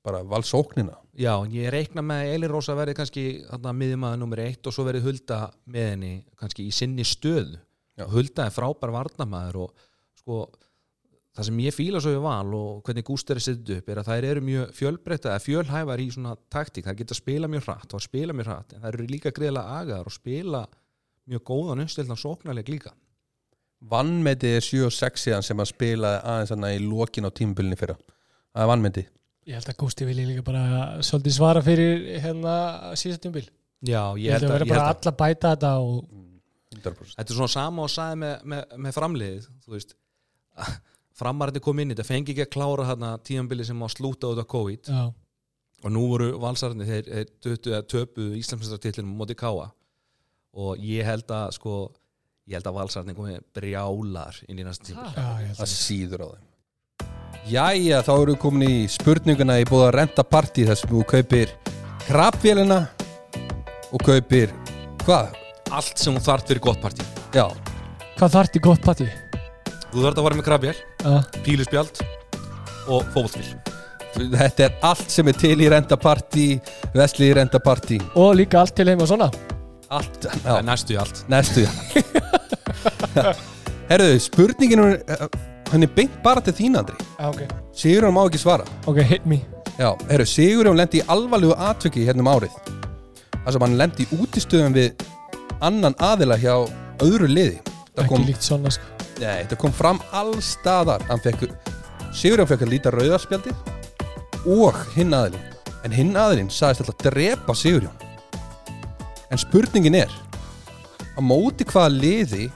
[0.05, 0.97] bara valsóknina.
[1.21, 4.87] Já, ég reikna með að Elin Rósa verði kannski þarna miðjumæður nummer eitt og svo
[4.87, 7.61] verði Hulda með henni kannski í sinni stöðu.
[8.01, 8.07] Já.
[8.09, 9.87] Hulda er frábær varnamæður og
[10.23, 10.41] sko
[11.37, 14.09] það sem ég fíla svo við val og hvernig Gúster er sett upp er að
[14.09, 18.03] þær eru mjög fjölbreytta eða fjölhæfar í svona taktík, þær geta spila mjög hratt og
[18.03, 20.65] spila mjög hratt, en þær eru líka greiðlega agaðar og spila
[21.31, 22.95] mjög góðan umstildan sóknarleik líka
[23.81, 27.79] vannmetið er 7 og 6 síðan sem að spila aðeins þarna í lokin á tímubilinni
[27.81, 27.97] fyrra.
[28.51, 29.09] Það er vannmetið
[29.51, 30.65] ég held að Gústi vilji líka bara
[31.07, 32.55] svolítið svara fyrir hérna
[32.99, 33.47] síðast tjumbil
[33.81, 35.95] Já, ég held að vera ég bara alla bæta þetta og
[36.77, 39.97] 100% Þetta er svona sama og sagði með, með, með framliðið þú veist.
[41.21, 44.41] Framarandi kom inn í þetta, fengi ekki að klára þarna tíðanbili sem á slúta út
[44.41, 44.93] af COVID.
[44.93, 45.03] Já,
[45.81, 49.71] og nú voru valsararnir þeir, þeir tötu, töpuðu Íslandsmestartitlinum móti Káa
[50.61, 51.75] og ég held að sko,
[52.51, 55.73] ég held að valsararnir komi brjálar inn í næsta tíma já, ég held það að
[55.77, 56.47] síður á þeim.
[57.51, 59.57] Jæja, þá erum við komin í spurninguna.
[59.63, 61.55] Í búið að renta partí þar sem þú kaupir
[62.09, 62.81] krabvélina
[63.95, 64.53] og kaupir
[65.07, 65.31] hvað?
[65.71, 67.07] Allt sem hún þarf fyrir gott partí.
[67.33, 67.47] Já,
[68.19, 69.07] hvað þarf til gott patti?
[69.91, 71.15] Þú þarf að fara með krabjál, Já,
[71.47, 72.03] píluspjald
[72.91, 73.71] og fótballspill
[74.11, 76.47] þetta er allt sem er til í renta partí
[76.95, 78.01] Vesli í renta partí.
[78.19, 79.31] Og líka allt til heima og svona.
[79.91, 81.25] Allt, Það já, er næstu í allt.
[81.31, 81.65] Næstu
[83.91, 85.25] Herðu, spurningin eh,
[85.73, 86.97] hann er beint bara til þín Andri.
[87.19, 87.41] Já, ok,
[87.77, 88.67] Sigurjón má ekki svara.
[88.91, 89.41] Ok, hit me.
[89.79, 92.55] Já, herru, Sigurjón lendi í alvarlegu atviki hérna um árið.
[93.41, 95.05] Það sem hann lendi í útistöðum við
[95.65, 96.55] annan aðila hjá
[97.03, 97.61] öðru liði.
[97.91, 98.87] Það ekki kom, líkt svona sko.
[99.21, 101.05] nei, það kom fram allstaðar
[102.11, 103.53] Sigurjón fekk að líta rauðarspjaldi
[104.51, 105.59] og hinn aðilinn.
[105.87, 108.07] En hinn aðilinn sagðist alltaf að drepa Sigurjón.
[109.31, 110.11] En spurningin er
[111.15, 112.49] á móti hvaða liði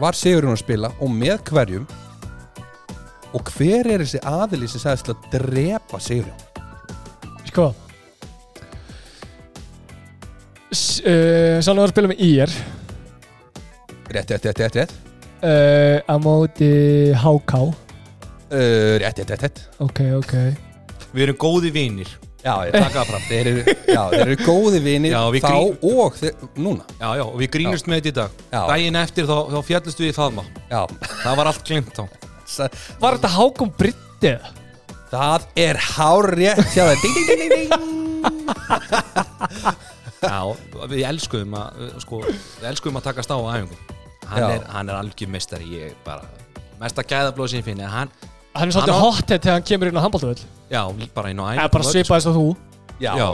[0.00, 1.86] var Sigurjón að spila og með hverjum?
[3.36, 6.44] Og hver er þessi aðili sem sagðist að drepa Sigurjón
[7.48, 7.66] Sko
[10.72, 12.52] uh, Sannu var að spila með IR
[14.06, 14.92] Rétt, rétt, rétt, rétt, rétt.
[15.42, 16.70] Uh, Á móti
[17.18, 17.74] HK uh,
[19.02, 19.64] Rétt, rétt, rétt, rétt.
[19.82, 20.34] Ok, ok.
[21.10, 22.12] Við erum góði vinir
[22.46, 25.50] Já, ég Taka það fram Þeir eru, já, þeir eru góði vinir Já, við þá
[25.50, 26.84] grín- og þeir, núna.
[27.00, 28.30] Já, já, og við grínust með þetta í dag.
[28.52, 28.60] Já.
[28.70, 30.44] Daginn eftir þá, þá fjallist við í faðma.
[30.70, 30.80] Já,
[31.24, 32.04] Það var allt glimt þá.
[32.46, 32.70] Sa-
[33.02, 34.40] Var þetta Hákon Brittið?
[35.10, 37.70] það er hár rétt hjá þeir Ding, ding, ding, ding, ding.
[40.26, 40.40] Já,
[40.90, 41.68] við elskuðum að
[42.02, 43.76] sko, við elskuðum að takast á á æfingu.
[44.26, 44.46] Hann Já.
[44.56, 46.24] er, hann er algjör mestari ég bara,
[46.80, 48.10] mesta gæðablóð sem ég finn en hann,
[48.56, 50.42] Hann er svolítið hothead þegar hann kemur inn á handbóltavöld
[50.72, 50.80] já,
[51.14, 52.46] bara inn á æfingu Eða bara svipaðist á þú.
[52.96, 53.26] Já, Já.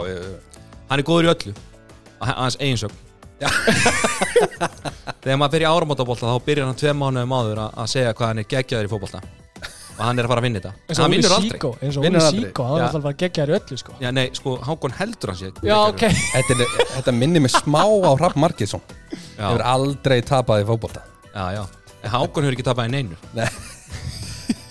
[0.89, 1.53] hann er góður í öllu.
[2.19, 2.99] Að hans eiginsögn
[5.23, 8.43] þegar maður byrja áramótabólta þá byrjar hann tveim mánuðum áður að, að segja hvað hann
[8.43, 9.23] er geggjaður í fótbolta.
[9.93, 11.59] Og hann er að fara að vinna eins þetta og hann vinnur aldrei.
[11.83, 12.39] eins og Óli aldrei.
[12.47, 13.97] Síkó, hann er alltaf bara geggjaður í öllu sko.
[14.01, 16.05] Já, nei, sko, Hákon heldur hann sé Já, ok.
[16.31, 18.81] Þetta, er, þetta minnir mig smá á Rapp Markinsson
[19.37, 21.05] hefur aldrei tapað í fótbolta.
[21.29, 21.63] Já, já.
[22.01, 23.21] En Hákon hefur ekki tapað í neinu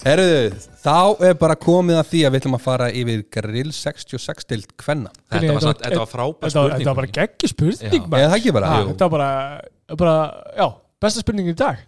[0.03, 0.47] Herruðu,
[0.83, 0.95] þá
[1.29, 5.13] er bara komið að því að við ætlum að fara yfir grill 66 til kvenna.
[5.31, 8.09] Þetta var, var- samt, þetta var frábær Þetta var- spurning þetta var bara geggju spurning
[8.11, 8.19] maður.
[8.25, 8.67] Eða það ekki bara?
[8.73, 8.89] Ha, Jú.
[8.91, 9.31] Þetta var bara,
[10.03, 10.17] bara,
[10.59, 10.67] já,
[11.07, 11.85] besta spurning í dag.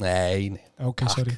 [0.00, 0.64] Nei, nei.
[0.88, 1.36] Ok, sorry.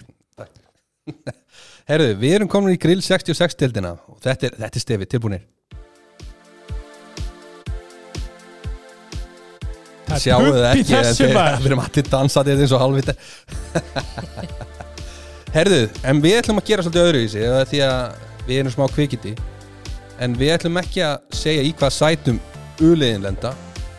[1.91, 5.43] Herruðu, við erum komin í grill 66 tildina og þetta er, þetta er stefið, tilbúinir
[10.11, 11.59] Það er Sjáu það pubb í ekki þessu þeir- maður.
[11.65, 13.15] Við erum allir dansað eins og halvvita
[15.51, 18.85] Herðu, en við ætlum að gera svolítið öðru í sig því að við erum smá
[18.95, 19.33] kvikiti
[20.23, 22.37] en við ætlum ekki að segja í hvað sætum
[22.87, 23.51] uliðin lenda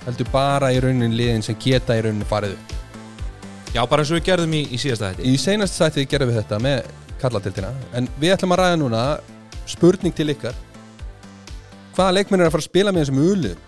[0.06, 2.76] heldur bara í raunin liðin sem geta í raunin farið upp.
[3.76, 6.40] Já, bara eins og við gerðum í, í síðasta þetta Í seinast sæti gerum við
[6.40, 6.88] þetta með
[7.20, 9.02] kallatildina en við ætlum að ræða núna
[9.68, 10.56] spurning til ykkar.
[11.98, 13.68] Hvaða leikmenn er að fara að spila með þessum uliðum?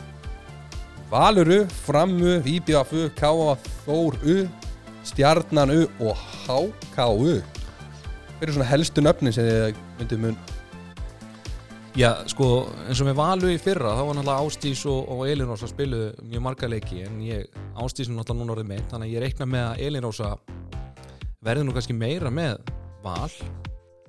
[1.12, 4.38] Valuru, Framu, IBFU, KA, Þór-U,
[5.12, 7.36] Stjarnan-U og HKU
[8.44, 10.34] Hver er svona helstu nöfnin sem þið myndum mun
[11.96, 12.48] Já, sko,
[12.90, 16.10] eins og með Valu í fyrra þá var náttúrulega Ástís og, og Elin Rósa spiluðu
[16.28, 17.46] mjög marga leiki en ég,
[17.80, 20.32] Ástís er náttúrulega núna orðið meitt þannig að ég reikna með að Elin Rósa
[21.48, 22.58] verði nú kannski meira með
[23.06, 23.30] Val.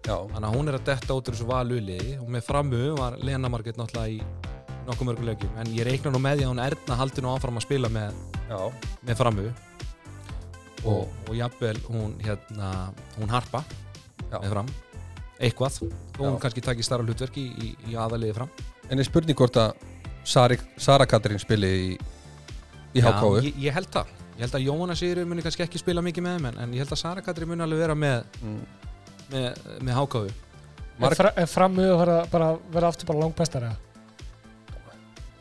[0.08, 2.82] Já, þannig að hún er að detta út úr þessu Valu liði og með framu
[2.98, 6.52] var Lena Margrét náttúrulega í nokkuð mörgum leikjum en ég reikna nú með því að
[6.56, 8.18] hún Erna haldi nú áfram að spila með,
[9.06, 9.46] með framu
[10.82, 12.74] og, Og- og jafnvel hún hérna,
[13.20, 13.62] hún harpa.
[14.42, 14.70] Með fram.
[15.44, 18.52] Eitthvað, og hún kannski takir starra hlutverk í, í, í aðaliði fram.
[18.90, 19.72] En er spurning hvort að
[20.24, 21.88] Sari, Sara Katrín spili í,
[22.96, 24.12] í HKU Já, ég, ég held það.
[24.34, 26.82] Ég held að Jóhanna Sigurður muni kannski ekki spila mikið með þeim en, en ég
[26.82, 28.86] held að Sara Katri muni alveg vera með, mm.
[29.34, 30.32] með, með hákáðu
[31.02, 33.70] Marg- Er, er framu að bara vera aftur bara langbestari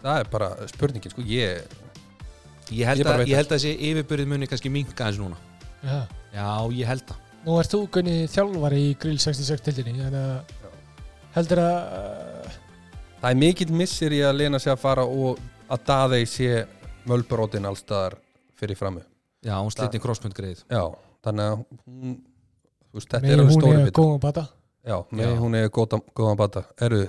[0.04, 1.64] Það er bara spurningin sko, ég
[2.74, 5.36] Ég held, Ég að, ég held að þessi yfirbyrðið muni kannski minka eins núna.
[5.84, 5.98] Já.
[6.34, 10.52] Já, ég held það Nú ert þú Gunni þjálfari í Grill 66 tildinni þannig að
[11.36, 12.52] heldur að
[13.24, 15.42] Það er mikill missir í að lena sig að fara og
[15.72, 16.62] að daðei sé
[17.08, 18.16] mölbrótin allstaðar
[18.60, 19.04] fyrir framu
[19.44, 20.86] Já, hún slitni crossmund greið Já,
[21.26, 22.14] þannig að hún
[22.94, 24.44] þú veist, þetta er alveg hún stóri er bit góðan bata.
[24.84, 25.34] Já, nei, Já.
[25.40, 26.64] hún er góðan, góðan bata.
[26.86, 27.02] Eru,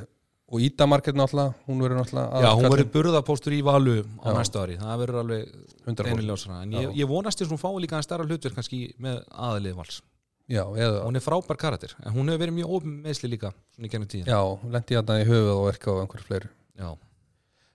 [0.51, 4.35] og Ídamarkett náttúrulega hún verður náttúrulega Já, hún verður burðapóstur í valu á Já.
[4.39, 4.79] næsta ári.
[4.83, 5.55] Það verður alveg
[5.85, 6.11] 100%.
[6.11, 9.23] einiljósara En ég, ég vonast þess að hún fái líka en starra hlutverk kannski með
[9.31, 10.01] aðalið vals
[10.45, 13.89] Já, eða, Hún er frábær karakter En hún hefur verið mjög ofn meðsli líka Svona
[13.89, 14.41] í gennum tíðin já,
[14.75, 16.51] lendi hérna í höfuð og verka og einhverju fleiri.
[16.77, 16.91] Já.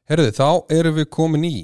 [0.10, 1.58] Herðu, þá erum við komin í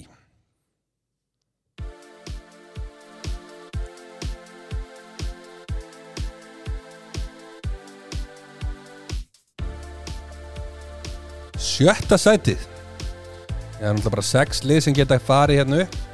[11.65, 12.61] Sjötta sætið.
[13.75, 16.04] Það er náttúrulega bara sex lið sem geta farið hérna upp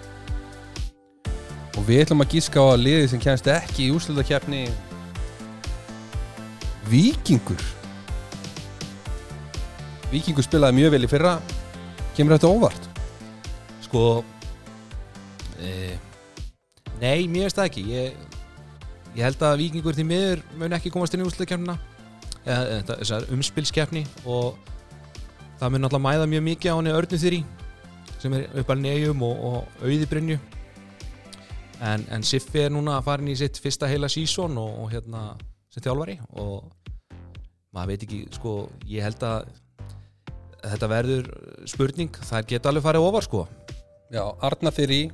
[1.82, 4.60] og við ætlum að gíska á að liðið sem kemst ekki í úrslutakefni
[6.92, 7.62] Víkingur.
[10.12, 11.32] Víkingur spilaði mjög vel í fyrra.
[12.18, 12.88] Kemur þetta óvart?
[13.86, 14.04] Sko
[15.58, 15.96] e,
[17.02, 17.86] Nei, mér veist það ekki.
[17.96, 18.22] Ég,
[19.16, 21.32] ég held að vikingur því miður mun ekki komast inn í
[22.46, 24.58] þetta- þessar umspilskeppni og
[25.60, 27.44] það mun alltaf mæða mjög mikið á henni örnu þyri
[28.22, 30.40] sem er upp að neyjum og, og auði brynju
[31.82, 34.94] en, en Siffi er núna að fara inn í sitt fyrsta heila sísón og, og
[34.94, 35.24] hérna
[35.72, 36.70] sem þjálfari og
[37.72, 38.56] maður veit ekki, sko,
[38.92, 39.52] ég held að
[40.62, 41.30] þetta verður
[41.70, 43.46] spurning, það geta alveg farið ofar sko.
[44.12, 45.14] Já, Arna fyrir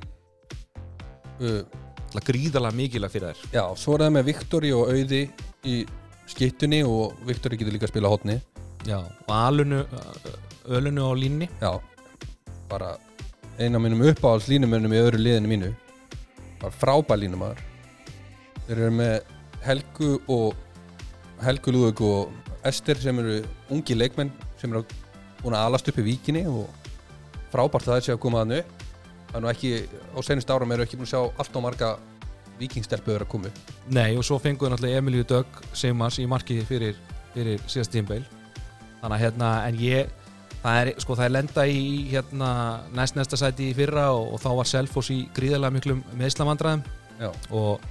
[1.38, 1.62] uh,
[2.08, 3.48] Það er gríðalega mikilvæg fyrir þær.
[3.52, 5.20] Já, svo er það með Viktori og Auði
[5.68, 5.74] í
[6.28, 8.38] skittunni og Viktori getur líka að spila hotni
[8.88, 9.82] Já, og alunu,
[10.72, 11.76] ölunu á línni Já,
[12.70, 12.94] bara
[13.58, 15.70] eina af mínum uppáhalds línumönnum í öðru liðinu mínu
[16.62, 17.62] bara frábær línumæður
[18.66, 19.14] þeir eru með
[19.64, 20.56] Helgu og
[21.42, 23.40] Helgu Lúðug og Ester sem eru
[23.74, 24.84] ungi leikmenn sem eru
[25.42, 26.66] búin að alast upp í víkinni og
[27.52, 28.86] frábært að það sé að koma þannig upp.
[29.28, 29.70] Það er nú ekki,
[30.16, 31.90] á senust árum eru ekki búin að sjá allt á marga
[32.58, 33.52] vikingstelpuður að koma
[33.86, 36.98] Nei, og svo fenguðu náttúrulega Emilíu Dögg Seymars í marki fyrir,
[37.34, 38.24] fyrir síðast tímbeil
[38.98, 40.10] Þannig að hérna, en ég
[40.62, 42.50] það er, sko, það er lenda í hérna
[42.96, 46.84] næst næsta sæti í fyrra og, og þá var Selfoss í gríðalega miklum meðslamandræðum
[47.54, 47.86] og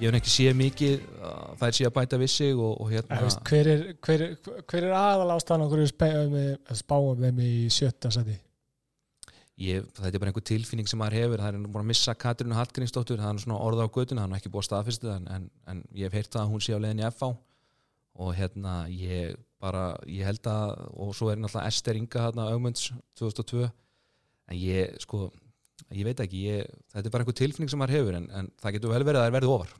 [0.00, 2.88] ég hef ekki séð mikið að það er síðan að bæta við sig og, og
[2.90, 3.18] hérna.
[3.22, 5.84] Veist, hver, er, hver, er, hver er aðal ástæðan okkur
[6.80, 8.38] spáum þeim í sjötta seti
[9.60, 11.42] ég, þetta er bara einhver tilfinning sem maður hefur.
[11.42, 13.20] Það er búin að missa Katrínu Hallgrímsdóttur.
[13.20, 15.82] Það er svona orða á götuna, það er ekki búið að staðfyrstu en, en, en
[15.96, 17.30] ég hef heyrt það að hún sé á leiðin í FH
[18.22, 22.90] og hérna ég bara, ég held að og svo er náttúrulega Ester Inga hérna augmunds
[23.20, 25.28] 2002 en ég sko,
[25.94, 28.76] ég veit ekki ég, þetta er bara einhver tilfinning sem maður hefur en, en það
[28.76, 29.74] getur vel verið að það er verið ofar.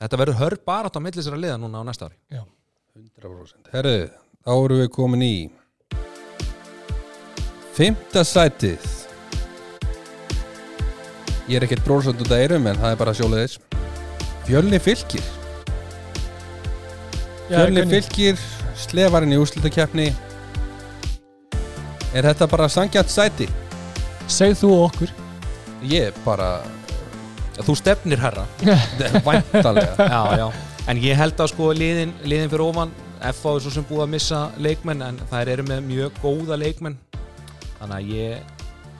[0.00, 2.20] Þetta verður hörð bara átt á millis að liða núna á næsta ári.
[2.96, 3.98] 100% Herru,
[4.46, 5.34] þá erum við komin í
[7.70, 8.82] Fymta sætið.
[11.50, 13.56] Ég er ekkert bróðsönd út af eirum en það er bara sjóliðis
[14.46, 15.24] Fjölni fylgir
[17.48, 18.38] Fjölni fylgir
[18.78, 20.10] Slefarinn í úrslutakeppni
[22.10, 23.46] Er þetta bara sangjant sæti?
[24.30, 25.12] Segð þú okkur.
[25.86, 26.56] Ég bara
[27.60, 28.46] þú stefnir herra.
[29.26, 30.48] Væntalega já, já.
[30.90, 34.12] en ég held að sko liðin, liðin fyrir ofan FA er svo sem búið að
[34.16, 36.98] missa leikmenn en þær eru með mjög góða leikmenn.
[37.78, 38.54] Þannig að ég,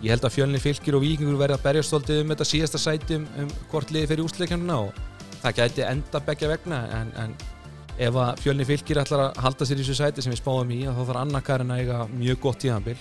[0.05, 3.19] ég held að fjölnir fylgir og vikingur verða að berja stoltið um þetta síðasta sæti
[3.19, 5.03] um, um hvort liði fyrir úsleikjarnina og
[5.41, 7.35] það gæti enda begja vegna en, en
[8.01, 10.79] ef að fjölnir fylgir ætlar að halda sér í þessu sæti sem við spáðum í
[10.87, 12.97] þá þarf annakarinn að eiga mjög gott tíðanbil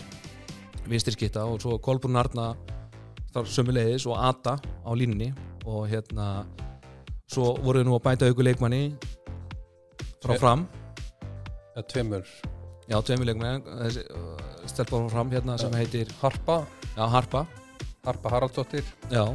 [0.90, 2.52] vinstri skitta og svo Kolbrún Arna
[3.34, 5.32] þar sömuleiðis og Ada á línunni.
[5.70, 6.46] Og hérna
[7.30, 8.96] svo voru nú að bæta auku leikmanni
[10.24, 10.66] frá fram.
[11.76, 12.26] Ja, Tveimur.
[12.90, 16.64] Já, tveimur leikmanni þessi, uh, stelpa frá fram hérna sem heitir Harpa.
[16.96, 17.46] Já, Harpa.
[18.08, 18.88] Harpa Haraldsdóttir.
[19.14, 19.28] Já,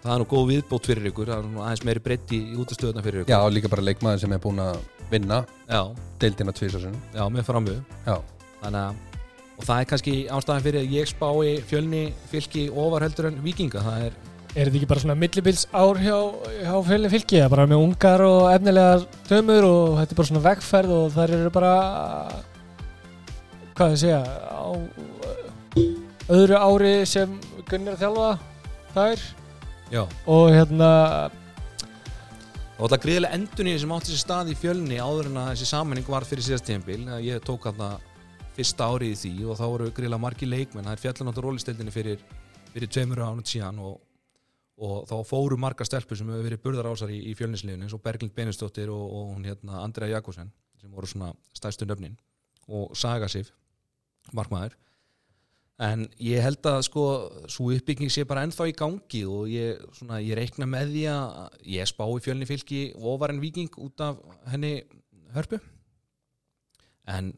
[0.00, 3.04] það er nú góð viðbót fyrir ykkur það er nú aðeins meiri breytti í útastöðuna
[3.04, 3.34] fyrir ykkur.
[3.34, 4.80] Já, líka bara leikmaður sem er búin að
[5.10, 5.82] vinna já,
[6.22, 8.16] deildina tvísasunum já með framöðu Já,
[8.62, 9.06] þannig að
[9.60, 13.82] og það er kannski ástæðan fyrir að ég spái fjölni fylki ofar heldur en vikinga
[13.84, 14.18] það er,
[14.50, 16.16] Er þetta ekki bara svona millibils ár hjá,
[16.64, 17.36] hjá fjölni fylki?
[17.38, 21.34] Eða bara með ungar og efnilegar dömur og þetta er bara svona vegferð og þær
[21.36, 21.74] eru bara
[23.78, 24.66] hvað ég segja á
[26.34, 27.36] öðru ári sem
[27.70, 28.32] Gunnar þjálfa
[28.96, 29.22] þær
[29.90, 30.02] já.
[30.26, 30.90] Og hérna
[32.80, 36.24] það gríðilega endunni sem átti sér stað í fjölni áður en að þessi sammenning var
[36.28, 37.82] fyrir síðast tíðanbíl ég tók hann
[38.56, 40.86] fyrsta árið í því og þá voru gríðilega margi leikmenn.
[40.88, 42.24] Það er fjallan áttur rólistildinni fyrir,
[42.72, 44.00] fyrir tveimur ánum síðan og,
[44.80, 48.34] og þá fóru marga stelpur sem hefur verið burðarásar í, í fjölnisliðinu eins og Berglind
[48.36, 52.16] Benistóttir og, og hún hérna Andrea Jakobsen sem voru svona stærstu nöfnin.
[52.70, 53.52] Og Saga Sif
[54.36, 54.76] markmaður
[55.80, 57.04] en ég held að sko
[57.48, 61.60] svo uppbygging sé bara ennþá í gangi og ég, svona, ég reikna með því að
[61.72, 64.20] ég spá í fjölni fylki ofar en viking út af
[64.52, 64.74] henni
[65.34, 65.60] hörpu.
[67.08, 67.32] En,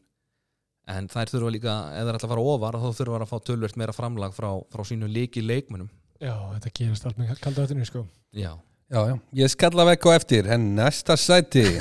[0.91, 3.37] en þær þurfa líka ef þær ætla að fara ofar þá þurfa þær að fá
[3.47, 5.89] tölvert meira framlag frá, frá sínu leiki leikmunum
[6.19, 8.05] já, þetta gerist allt með kalda öttinu sko.
[8.35, 8.51] Já,
[8.91, 9.15] já, já.
[9.39, 11.65] Ég skalla vekk á eftir En næsta sæti.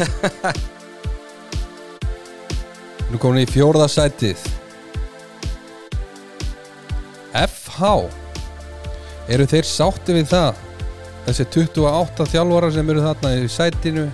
[3.12, 4.61] Nú komin í fjórða sætið
[7.32, 7.92] FH
[9.32, 10.62] Eru þeir sátti við það?
[11.26, 14.06] Þessi 28 þjálfarar sem eru þarna í sætinu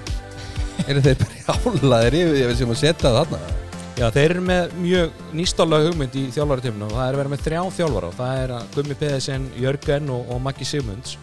[0.88, 3.54] Eru þeir bara álaðir yfir því sem að setja það þarna?
[3.98, 7.40] Já þeir eru með mjög nýstálega hugmynd í þjálfaratöfnum og það er að vera með
[7.48, 11.16] þrjá þjálfara og það er að Gummi Peðisen, Jörgen og, og Maggi Sigmunds.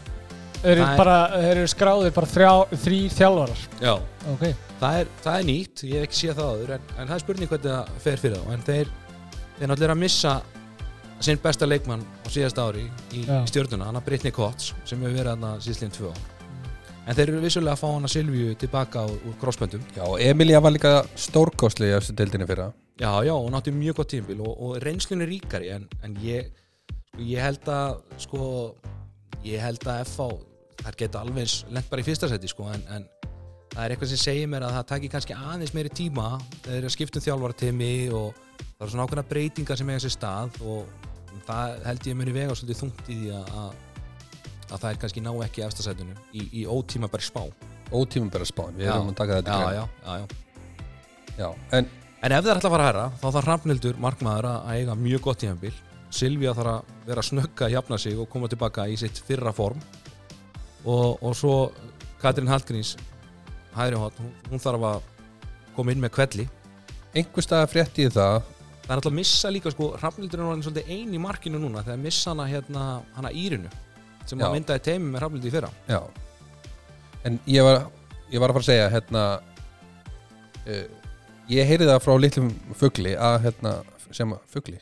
[0.59, 2.51] Þeir eru, er- bara, þeir eru skráðir bara þrjá,
[2.83, 3.63] þrý þjálfarar?
[3.85, 3.93] Já.
[4.33, 4.43] Ok,
[4.81, 7.23] það er, það er nýtt, ég hef ekki séð það áður en, en það er
[7.23, 8.91] spurning hvernig það fer fyrir þá en þeir,
[9.55, 10.35] þeir náttúrulega að missa
[11.23, 13.43] sinn besta leikmann á síðasta ári í, Já.
[13.49, 16.23] stjórnuna, hann að Brittany Kotts sem hefur verið hann að síðsliðin tvö ár.
[17.05, 20.17] En þeir eru vissulega að fá hann að Silvíu tilbaka úr, úr crossböndum Já, og
[20.19, 22.71] Emilía var líka stórkostli í þessu deildinni fyrra.
[22.97, 26.49] Já, já, og nátti mjög gott tímbil og, og reynslunni ríkari en, en ég,
[27.11, 28.49] sko, ég held að sko,
[29.45, 30.29] ég held að FH
[30.85, 33.05] þær geta alveg eins lent bara í fyrsta seti sko, en, en
[33.75, 36.27] það er eitthvað sem segir mér að það taki kannski aðeins meiri tíma
[36.65, 38.41] þeir eru að skipta um þjálfarateimi og
[38.75, 42.55] það eru svona ákveðna breytingar sem eiga sér stað og það held ég muni vega
[42.55, 43.75] svolítið þungt í því að, að,
[44.69, 47.43] að það er kannski ná ekki í efstasætunu í, í ótíma bara spá
[47.93, 50.25] Ótímum bara spáin, við erum að taka þetta já, já, já, já.
[51.37, 51.49] já.
[51.77, 51.91] En
[52.25, 54.93] En ef það ætla að fara að herra, þá þarf Hrafnildur markmaður að að eiga
[54.97, 55.73] mjög gott tíðanbíl.
[56.15, 59.83] Silvía þarf að vera að snögga, jafna sig og koma tilbaka í sitt fyrra form.
[60.89, 61.57] Og, og svo
[62.23, 62.95] Katrín Hallgríns,
[63.75, 65.11] hægri hótt, hún, hún þarf að
[65.75, 66.47] koma inn með kvelli.
[67.13, 68.41] einhver staðar frétti ég það
[68.85, 71.81] Það er alltaf að missa líka, sko, Hrafnildur er orðin svolítið ein í markinu núna
[71.85, 72.83] þegar missa hana hérna,
[73.15, 73.71] hana Írinu
[74.29, 74.45] sem Já.
[74.45, 75.71] að myndaði teimi með Hrafnildur í fyrra.
[75.89, 76.01] Já
[77.25, 77.87] En ég var,
[78.29, 79.23] ég var að fara að segja hérna
[80.69, 80.85] uh,
[81.49, 83.71] Ég heyrði það frá litlum fugli að hérna,
[84.13, 84.79] sem að fugli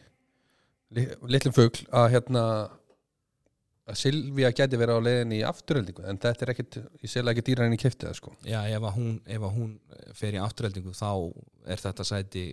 [0.93, 2.43] Li- litlum fugl að hérna
[3.83, 7.55] að Silvía gæti verið á leiðinni í afturöldingu en þetta er ekkit, ég selja ekki
[7.55, 9.73] ég kefti það sko Já, ef að hún, ef að hún
[10.15, 11.09] fer í afturheldingu þá
[11.67, 12.45] er þetta sæti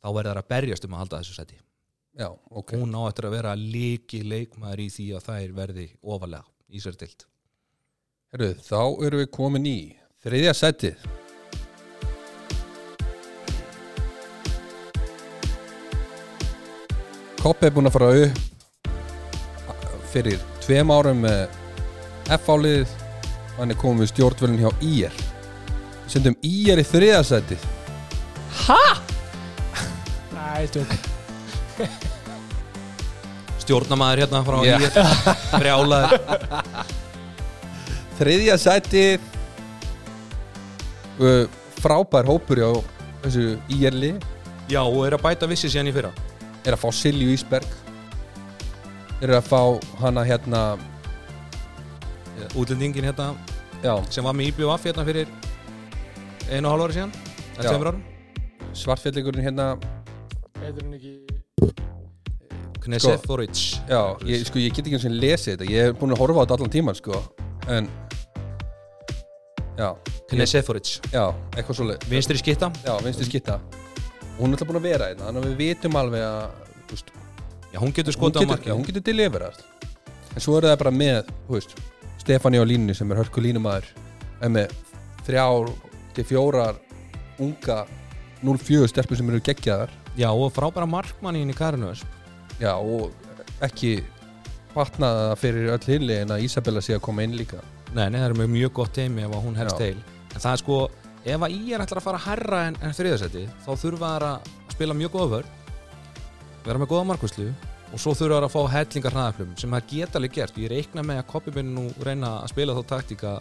[0.00, 1.60] þá verður það að berjast um að halda þessu sæti.
[2.18, 2.74] Já, ok.
[2.74, 6.96] Hún á eftir að vera líki leikmaður í því að þær verði ofalega í sér
[6.98, 7.26] dild
[8.30, 9.78] Herru, þá erum við komin í
[10.22, 11.08] þriðja setið
[17.40, 18.46] Kopp er búinn að fara upp
[20.10, 21.46] fyrir tveim árum með
[22.36, 22.90] F-álið
[23.56, 27.70] hann er komin við stjórnvölinn hjá IR Við sendum IR í þriðja setið
[28.66, 29.09] Næ,
[30.74, 30.90] tjók
[33.60, 34.80] stjórnamaður hérna frá yeah.
[35.60, 36.10] brjálaður.
[38.18, 39.28] Þriðja setið
[41.20, 41.46] uh,
[41.78, 42.70] frábær hópur hjá
[43.22, 43.44] þessu
[43.76, 44.12] IR-li
[44.70, 46.10] já og er að bæta vissi síðan í fyrra.
[46.66, 47.70] Er að fá Silju Ísberg.
[49.20, 49.62] Er að fá
[50.00, 50.62] hana hérna
[52.56, 53.34] útlendingin hérna
[53.84, 55.28] já, sem var með IBF hérna fyrir
[56.50, 58.04] einu og hálf ári síðan
[58.80, 59.74] svartfjalligurinn hérna
[60.70, 61.14] Heitir hún ekki
[62.80, 63.58] Kneseforic
[63.90, 65.66] já, ég, sko, ég get ekki eins og lesið þetta.
[65.66, 67.18] Ég er búin að horfa á þetta allan tíman sko
[67.74, 67.88] en
[69.80, 69.88] já,
[70.30, 71.24] Kneseforic já,
[71.56, 73.58] eitthvað svoleið vinstri skitta já, vinstri skitta
[74.38, 77.12] hún er alltaf búin að vera hérna þannig að við vitum alveg að þú veist,
[77.74, 78.74] já hún getur hún, skotað á getur, já, markið.
[78.78, 79.60] hún getur deliverast
[80.30, 81.78] en svo er það bara með þú veist,
[82.22, 83.90] Stefáni á línunni sem er hörku línumæður
[84.38, 84.78] er með
[85.26, 85.74] þrjár
[86.14, 86.78] til fjórar
[87.42, 87.82] unga
[88.46, 91.92] 0-4 stelpur sem eru geggjaðar já og frábæra markmannin í Karinu
[92.60, 93.12] Já, og
[93.64, 94.02] ekki
[94.74, 97.62] vatnaða fyrir öll hinli en að Ísabella sé að koma inn líka.
[97.94, 99.96] Nei, nei, það er með mjög gott teimi ef að hún helst til
[100.30, 100.76] en það er sko,
[101.24, 104.52] ef að ég er ætlar að fara herra en, en þriðasetti, þá þurfa þær að
[104.76, 105.50] spila mjög góða vörn
[106.66, 107.48] vera með góða markvæslu
[107.90, 110.60] og svo þurfa þær að fá hellingar hraðaflum sem það geta alveg gert.
[110.60, 113.34] Ég reikna með að Koppibinn nú reyna að spila þá taktíka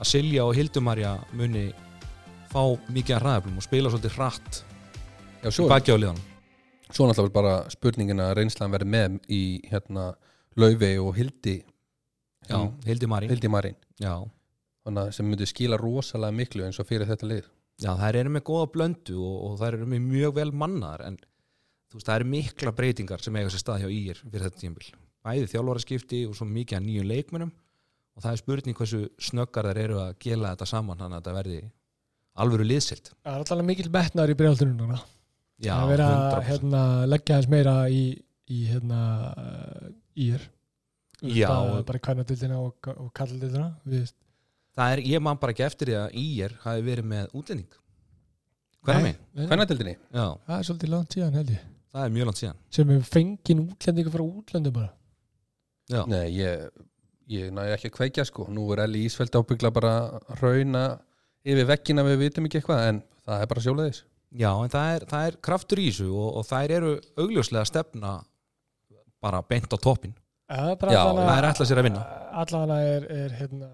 [0.00, 1.66] að Silja og Hildumarja muni
[2.50, 4.62] fá mikið af hraðaflum og spila svolítið hratt
[5.40, 6.26] Já, svo, baki á liðanum
[6.90, 10.10] svo náttúrulega bara spurningin að reynslan verði með í hérna
[10.58, 11.60] Laufey og Hildi.
[12.50, 13.76] Já, Hildimari Hildi Marín.
[14.02, 14.16] Já,
[14.84, 17.50] þannig að sem myndi skila rosalega miklu eins og fyrir þetta lið.
[17.80, 21.16] Já, þær eru með góða blöndu og, og þær eru með mjög vel mannar en
[21.90, 24.90] þú veist, það eru mikla breytingar sem eiga sér stað hjá ír fyrir þetta tímbil
[25.26, 29.80] bæði þjálfaraskipti og svo mikið að nýjum leikmönum og það er spurning hversu snöggar þær
[29.84, 31.62] eru að gela þetta saman þannig að þetta verði
[32.44, 35.00] alvöru liðsilt Það er alltaf mikil metnaður í breyaldunum núna
[35.60, 36.82] Já, Það er verið að 100% hérna,
[37.12, 38.04] leggja þess meira í,
[38.48, 39.00] í hérna,
[40.16, 40.46] ír
[41.20, 44.12] bara, bara kvænadildina og, og kalldildina við,
[44.78, 47.76] Það er, ég man bara ekki eftir því að ír hafi verið með útlending.
[48.86, 49.24] Hvernig Nei, megin?
[49.36, 49.94] nei, Hvernig dildinni?
[50.14, 51.64] Já, Það er svolítið langt síðan held ég.
[51.90, 52.60] Það er mjög langt síðan.
[52.78, 54.92] Sem er fengin útlendingu frá útlendum bara.
[55.90, 56.64] Já, Nei, ég,
[57.34, 58.46] ég næði ekki að kveikja sko.
[58.48, 60.84] Nú er Elli Ísfeld ábyggla bara að rauna
[61.44, 64.00] yfir veggina við vitum ekki eitthvað en það er bara sjóleðis
[64.38, 68.12] Já en það er, það er kraftur í þessu og, og þær eru augljóslega stefna
[69.20, 70.12] bara beint á toppin
[70.50, 72.00] Það er bara Já, það er ætlað sér að vinna.
[72.42, 73.68] allavega er, er hérna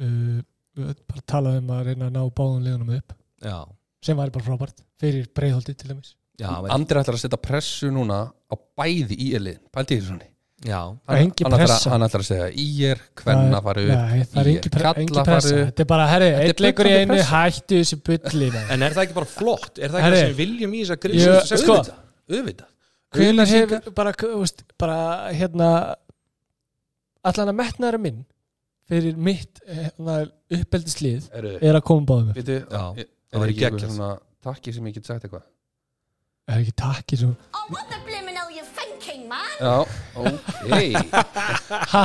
[0.00, 0.40] uh,
[0.76, 3.14] höfum bara talað um að reyna að ná báðum liðunum upp
[3.46, 3.58] Já,
[4.04, 6.14] sem væri bara frábært fyrir breiðholti til dæmis.
[6.40, 10.10] Já, veit- Andri ætlar að setja pressu núna á bæði í Elli Pældi í þessu
[10.12, 10.28] svona
[10.64, 10.78] já,
[11.44, 11.76] hann ætlar, pressa.
[11.76, 14.48] að, hann ætlar að segja í er hvenna fara upp Nei, það er
[15.20, 15.56] fara pressa.
[15.66, 18.62] Þetta er bara, herri, er eitt leikur í einu hættu þessu maður.
[18.72, 19.72] En er það ekki bara flott?
[19.78, 21.60] Er það ekki það sem við viljum í þess að Jú, grísa?
[21.62, 21.76] sko,
[22.32, 22.70] auðvitað,
[23.16, 23.74] Auglýsingar.
[23.76, 24.98] hefur bara, veist, bara
[25.36, 25.68] hérna
[27.26, 28.22] allan að metnaðara minn
[28.86, 30.16] fyrir mitt hérna,
[30.54, 33.90] uppeldislið er að koma báðum er það væri ekki geggjað.
[33.90, 34.10] svona
[34.46, 35.44] takki sem ég get sagt eitthvað
[36.46, 37.30] Er ekki takkið svo
[39.28, 39.50] Man?
[39.60, 39.74] Já,
[40.16, 40.72] ok.
[41.92, 42.04] Ha,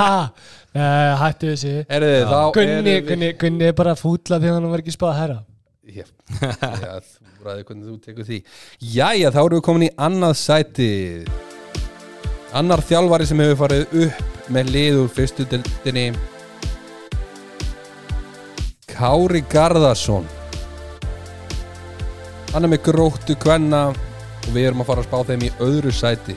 [0.73, 4.49] nei, hættu þessi Erðu þið, þá Gunni, erum við- Gunni, Gunni er bara fútla því
[4.51, 5.39] að hann var ekki spáð að herra.
[5.91, 6.05] Já,
[6.85, 8.37] já, þú ræði hvernig þú tekur því.
[8.95, 10.89] Jæja, þá erum við komin í annað sæti
[12.55, 16.05] Annar þjálfari sem hefur farið upp með lið úr fyrstu deildinni.
[18.91, 20.25] Kári Garðarsson.
[22.51, 25.93] Hann er með gróttu kvenna og við erum að fara að spá þeim í öðru
[25.95, 26.35] sæti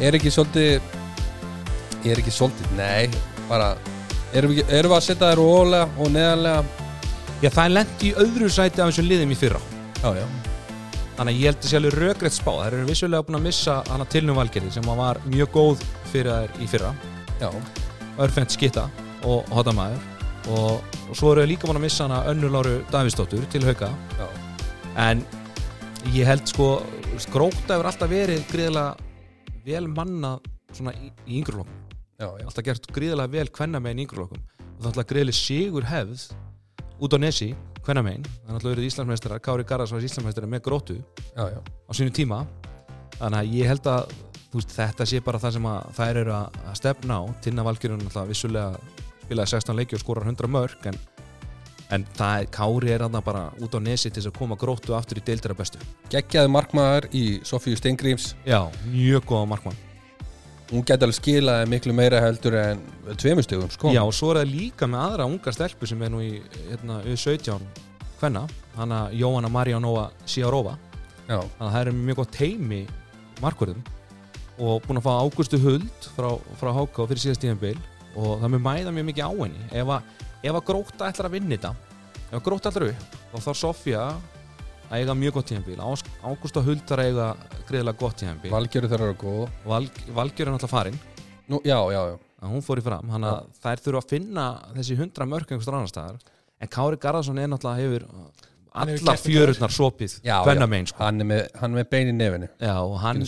[0.00, 0.80] Er ekki svolítið
[2.08, 3.10] Er ekki svolítið, nei
[3.50, 3.74] bara,
[4.32, 6.88] erum við, erum við að setja þér ólega og neðanlega
[7.40, 9.60] Já, það er lent í öðru sæti af þessum liðum í fyrra.
[10.02, 10.24] Já, já.
[11.16, 12.50] Þannig að ég held að sé alveg rökrétt spá.
[12.50, 16.60] Það eru vissulega búin að missa hana tilnum valgerði sem var mjög góð fyrir þær
[16.60, 16.90] í fyrra.
[17.40, 17.48] Já,
[18.20, 18.84] Örfend Skitta
[19.24, 20.04] og Hotamæður
[20.52, 23.88] og, og svo eru þau líka búin að missa hana Önnur Láru Davíðsdóttur til hauka.
[24.20, 24.28] Já,
[25.08, 25.24] en
[26.12, 26.74] ég held sko
[27.24, 29.09] skrókta hefur alltaf verið gríðilega
[29.70, 32.28] vel mannað svona í, í já.
[32.28, 36.28] alltaf gert gríðilega vel hvenna með í yngreflokkum og það er alltaf gríðileg sigur hefð
[37.00, 37.54] út á nesi
[37.84, 41.60] hvenna megin, það er náttúrulega verið Íslandsmeistarar Kári Garðars var Íslandsmeistari með grótu já, já.
[41.60, 42.42] á sínu tíma.
[43.16, 44.12] Þannig að ég held að
[44.52, 47.22] veist, þetta sé bara það sem að þær eru að að stefna á.
[47.44, 51.00] Tinna Valgjörun alltaf vissulega spilaði 16 leiki og skorar 100 mörg en,
[51.94, 54.96] en það er, Kári er þarna bara út á nesi til þess að koma gróttu
[54.96, 55.80] aftur í deildra bestu
[56.12, 58.34] geggjaði markmaður í Sofíu Steingríms.
[58.46, 59.78] Já, mjög góða markmann.
[60.70, 62.82] Hún gæti alveg skilaði miklu meira heldur en
[63.18, 63.90] tveimur stegum sko.
[63.90, 66.36] Já, og svo er það líka með aðra unga stelpu sem er nú í
[66.68, 67.66] hérna, U17
[68.20, 68.44] hvenna,
[68.76, 70.76] hana Jóhanna Marjanova Siarova
[71.30, 72.80] það er mjög gott teimi
[73.40, 73.82] markverðum
[74.60, 76.28] og búin að fá Ágústu Huld frá,
[76.60, 77.76] frá HK fyrir síðast tíðanbíl
[78.18, 79.62] og það með mæða mjög mikið á henni.
[79.70, 80.10] Ef að,
[80.40, 81.72] ef að gróta ætlar að vinna þetta
[82.30, 84.04] ef að gróta ætlar upp þá þarf Sofía
[84.90, 87.28] að eiga mjög gott tíðanbíl Ágústa Huld þarf að eiga
[87.68, 89.44] greiðilega gott tíðanbíl valgjöru þeirra eru góð.
[89.70, 89.86] Val,
[90.16, 90.98] Valgjör er náttúrulega farin.
[91.50, 92.16] Nú, já, já, já.
[92.40, 94.44] Að hún fór í fram hann að þær þurfa að finna
[94.78, 96.22] þessi hundra mörg einhverstur annar staðar.
[96.60, 98.06] En Kári Garðarsson er náttúrulega hefur
[98.70, 100.16] þetta fjörurnar sopið
[100.70, 101.02] megin sko.
[101.02, 102.50] hann er með, hann er með bein í nefinu.
[102.62, 103.22] Já, og hann,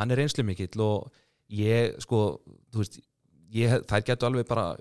[0.00, 1.10] hann er reynslu mikill og
[1.54, 2.22] ég, sko,
[2.74, 2.98] þú veist
[3.54, 4.72] ég, þær getur alveg bara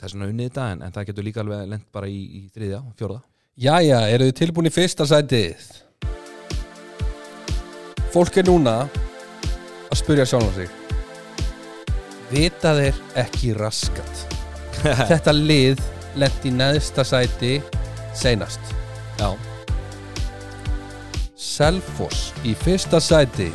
[0.00, 2.80] þess vegna unnið þetta en, en það getur líka alveg lent bara í, í þriðja,
[2.96, 3.20] fjórða
[3.60, 5.64] Jæja, eru þið tilbúin í fyrsta sætið?
[8.14, 8.76] Fólk er núna
[9.90, 10.76] að spyrja sjálfum sig
[12.30, 14.26] Vita þeir ekki raskat?
[15.10, 15.82] Þetta lið
[16.18, 17.58] lent í neðsta sæti
[18.16, 18.72] seinast
[19.20, 19.34] Já,
[21.36, 23.50] Selfoss í fyrsta sæti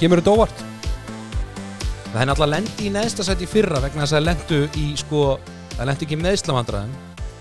[0.00, 0.64] Kemur þetta óvart?
[2.14, 5.22] Það er náttúrulega lendi í neðsta sæti í fyrra vegna þess að lendu í, sko
[5.74, 6.92] það lendi ekki meðslavandræðum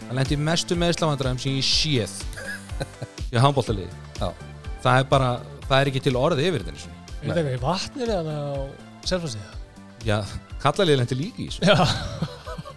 [0.07, 2.15] það lendi mestu meðslavandræðum sem ég séð
[3.33, 3.91] í handbóltalið
[4.83, 5.29] það er bara,
[5.67, 6.95] það er ekki til orðið yfir þetta.
[7.23, 8.53] Er eitthvað í vatnir eða á
[9.07, 9.59] selfasíða?
[10.03, 10.17] Já,
[10.63, 12.31] kallalið lendi líki í þessu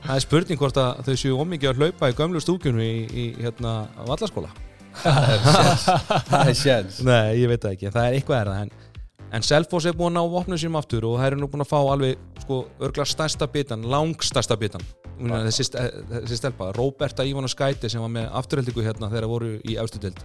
[0.07, 3.25] Það er spurning hvort að þau séu ómikið að hlaupa í gömlu stúkjunu í, í
[3.41, 3.73] hérna
[4.07, 4.53] vallaskóla.
[5.03, 8.61] Það er séns Nei, ég veit það ekki, það er eitthvað er það.
[8.63, 8.86] En,
[9.35, 11.71] en Selfoss er búin að ná vopnum sínum aftur og það eru nú búin að
[11.73, 14.85] fá alveg, sko, örgla stærsta bitan, langstærsta bitan.
[15.17, 20.03] Þessi, þessi stelpa, Róberta Ívana Skæti sem var með afturheldingu hérna þegar voru í efstu
[20.03, 20.21] deild.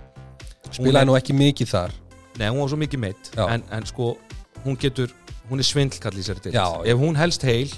[0.72, 1.96] Spilaði nú ekki mikið þar
[2.40, 4.14] Nei, hún var svo mikið meitt, en, en sko,
[4.64, 5.12] hún getur,
[5.50, 6.56] hún er svindlkall í sér deild.
[6.56, 6.64] Já.
[6.88, 7.74] Ef hún helst heil,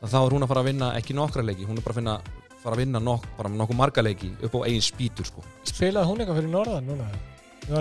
[0.00, 2.14] þá er hún að fara að vinna ekki nokkra leiki, hún er bara að finna
[2.62, 5.44] fara að vinna nokk, bara nokkuð marga leiki upp á eigin spýtur sko.
[5.66, 7.08] spilaði hún eitthvað fyrir norðan núna?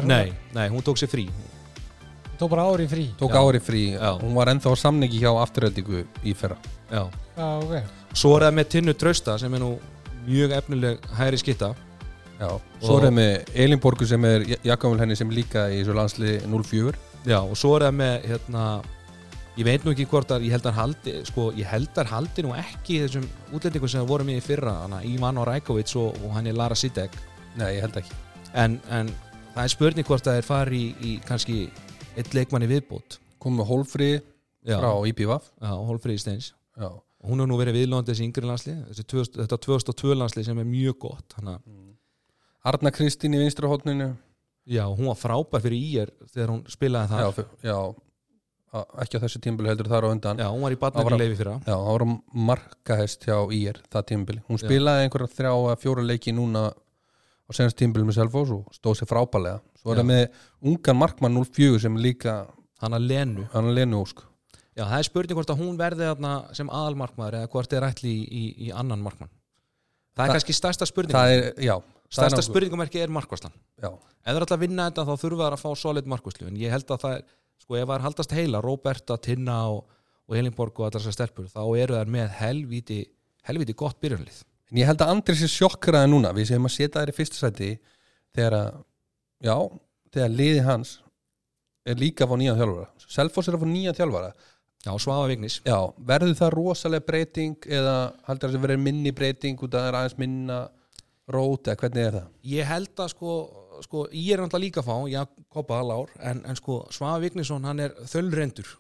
[0.10, 1.28] Nei, nei, hún tók sér frí
[2.42, 3.42] tók bara ári frí Tók Já.
[3.42, 4.12] ári frí Já.
[4.22, 6.58] Hún var ennþá samningi hjá afturöldingu í fyrra
[6.92, 7.06] Já.
[7.38, 7.76] Já, ok
[8.18, 9.72] Svo er það með Tinnu Trausta sem er nú
[10.28, 11.74] mjög efnileg hægri skitta
[12.42, 15.94] Já, svo er það með Elin Borgu sem er Jakobul henni sem líka í svo
[15.94, 16.98] landsli 04
[17.30, 18.64] Já, og svo er það með hérna,
[19.60, 22.46] ég veit nú ekki hvort að ég held að haldi, sko, ég held að haldi
[22.48, 26.50] nú ekki þessum útlendingum sem voru með í fyrra hana, Ivan Rajkovic og, og hann
[26.50, 27.14] er Lara Sidek
[27.60, 28.18] Nei, ég held ekki
[28.58, 29.14] en, en
[29.54, 31.60] það er spurning hvort að þeir fari í, í kannski
[32.18, 33.20] eitt leikmanni viðbót.
[33.42, 33.72] Komum með
[34.62, 36.52] Já, frá IPVAF já Hólfríði Steins.
[36.78, 40.44] Já, og hún hefur nú verið viðlóðandi þessi yngri landsli þessi 2000, þetta 2002 landsli
[40.46, 41.56] sem er mjög gott hana,
[42.62, 44.12] Arna Kristín í vinstra hótninu
[44.70, 47.78] já, hún var frábær fyrir ír þegar hún spilaði Já, það já
[48.72, 50.38] a- ekki á þessu tímbili heldur þar á undan.
[50.38, 51.58] Já, hún var í batnækuleifi fyrra.
[51.66, 52.06] Já, það var
[52.52, 56.68] markahest hjá IR það tímbili Hún spilaði einhverja þrjá að fjóra leiki núna
[57.52, 60.42] á senast tímbili með Selfos og stóð sér frábælega Svo er það með
[60.72, 62.42] ungan markmann 04 sem líka
[62.82, 64.24] hann að Lenu hann er Lenu Ósk
[64.72, 66.08] Já, það er spurning hvort að hún verði
[66.56, 69.32] sem aðalmarkmaður eða hvort er ætli í, í, í annan markmann.
[70.16, 71.16] Það er Það- kannski stærsta spurning.
[71.16, 73.54] Það það stærsta spurningumerki er markvarslan.
[73.82, 76.48] Já, Ef það er alltaf að vinna þetta þá þurfa það að fá solid markvarslu.
[76.48, 77.22] En ég held að það er,
[77.64, 79.86] sko, ef það er haldast heila, Róberta, Tinna og,
[80.28, 83.00] og Elinborg og allar þessar stelpur, þá eru þær með helvíti,
[83.48, 84.44] helvíti gott byrjunlið.
[84.72, 87.42] En ég held að Andri sé sjokkraði núna við séum að setja þær í fyrsta
[87.42, 87.72] sæti
[88.32, 88.80] þegar að,
[89.44, 89.56] já,
[90.16, 90.96] þegar liði hans
[91.84, 94.32] er líka fá nýja þjálfara Selfoss er fá nýja þjálfara
[94.82, 95.60] Já, Svafa Vignis.
[95.62, 95.78] Já,
[96.10, 97.96] verður það rosalega breyting eða
[98.26, 100.58] heldur það að verður minni breyting út að það er aðeins minna
[101.32, 102.32] rót eða hvernig er það?
[102.50, 103.36] Ég held að sko,
[103.86, 107.94] sko ég er náttúrulega líka fá, Jakoba Lár, en, en sko Svafa Vignisson, hann er
[108.10, 108.72] þölrendur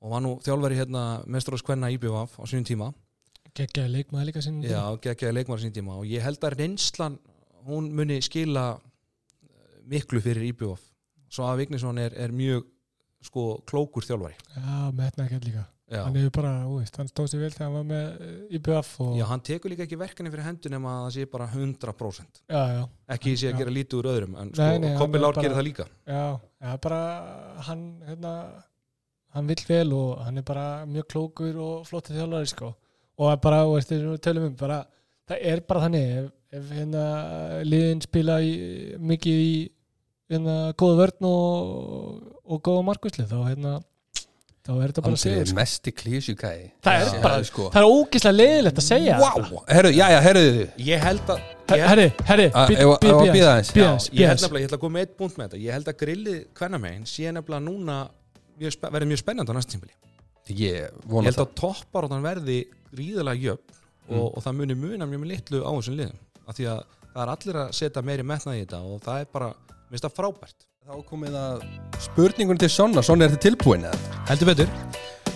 [0.00, 2.90] og var nú þjálfari hérna mestróðskvenna IBVF á sínum tíma.
[3.56, 7.18] Gekkjaði leikmaði líka sinn Já, geggjaði leikmaður sín tíma og ég held að reynslan
[7.66, 10.86] hún muni skila eh, miklu fyrir IBF
[11.30, 12.66] svo að Vignisson er, er mjög
[13.24, 14.38] sko klókur þjálfari.
[14.56, 15.66] Já, metna ekki líka.
[15.90, 16.04] Já.
[16.04, 19.14] Hann hefur bara, úist, hann stóð sér vel þegar hann var með eh, IBF og
[19.18, 22.60] Já, hann tekur líka ekki verkefni fyrir hendur nema að það sé bara 100% já,
[22.76, 22.82] já,
[23.16, 23.50] ekki sé Já.
[23.50, 24.68] að gera lítið úr öðrum en sko,
[25.02, 25.86] er Lár gerir það líka.
[26.06, 27.00] Já, já, bara
[27.66, 28.34] hann, hérna
[29.34, 32.70] hann vill vel og hann er bara mjög klókur og flótið þjálfari sko
[33.20, 34.80] og er bara, og við tölum um bara,
[35.28, 37.04] það er bara þannig ef, ef hérna
[37.68, 38.50] liðin spila í,
[39.12, 39.52] mikið í
[40.30, 43.76] hérna góða vörn og, og góða markvisli þá hérna
[44.60, 45.56] þá er þetta bara að segja er sko.
[45.58, 47.68] mesti klísjukæði Það er bara- sko.
[47.74, 49.30] það er ógislega leiðilegt að segja Vá,
[49.72, 50.44] herru, já, já, herru
[50.90, 51.40] ég held að
[51.70, 53.70] Her- ég, herri, herri, Að- bíð- ef- bíð- ef að bíð bíða aðeins,
[54.10, 55.58] ég held nefnilega, ég ætla að koma með eitt punkt með þetta.
[55.62, 57.98] Ég held að grillið kvennamegin sé nefnilega núna
[58.90, 59.94] verði mjög spennandi á næsta tímpili
[60.50, 62.56] Ég ég vona held að topparóttan verði
[62.94, 63.76] gríðalega jöfn
[64.10, 66.18] og, og það muni muna mjög litlu á þessum liðum
[66.50, 66.80] af því að
[67.10, 69.52] það er allir að setja meiri metnað í þetta og það er bara,
[69.90, 70.66] minnst það frábært.
[70.90, 71.64] Þá komið að
[72.02, 73.02] spurningun til Sonna.
[73.04, 74.20] Sonna er þetta tilbúin eða?
[74.30, 74.70] heldur betur,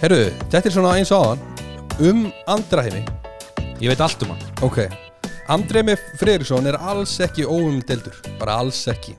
[0.01, 1.45] Herru, þetta er svona eins og áðan.
[2.03, 3.05] Um Andraheimi.
[3.83, 4.47] Ég veit allt um hann.
[4.67, 4.81] Ok.
[5.53, 9.13] Andremi Freyriksson er alls ekki óumdeldur Bara alls ekki.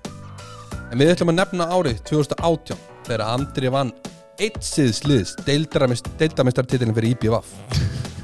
[0.89, 3.93] En við ætlum að nefna árið 2018 Þegar Andri vann
[4.41, 8.14] Eitt siðsliðs Deildamistartitilin fyrir IBVF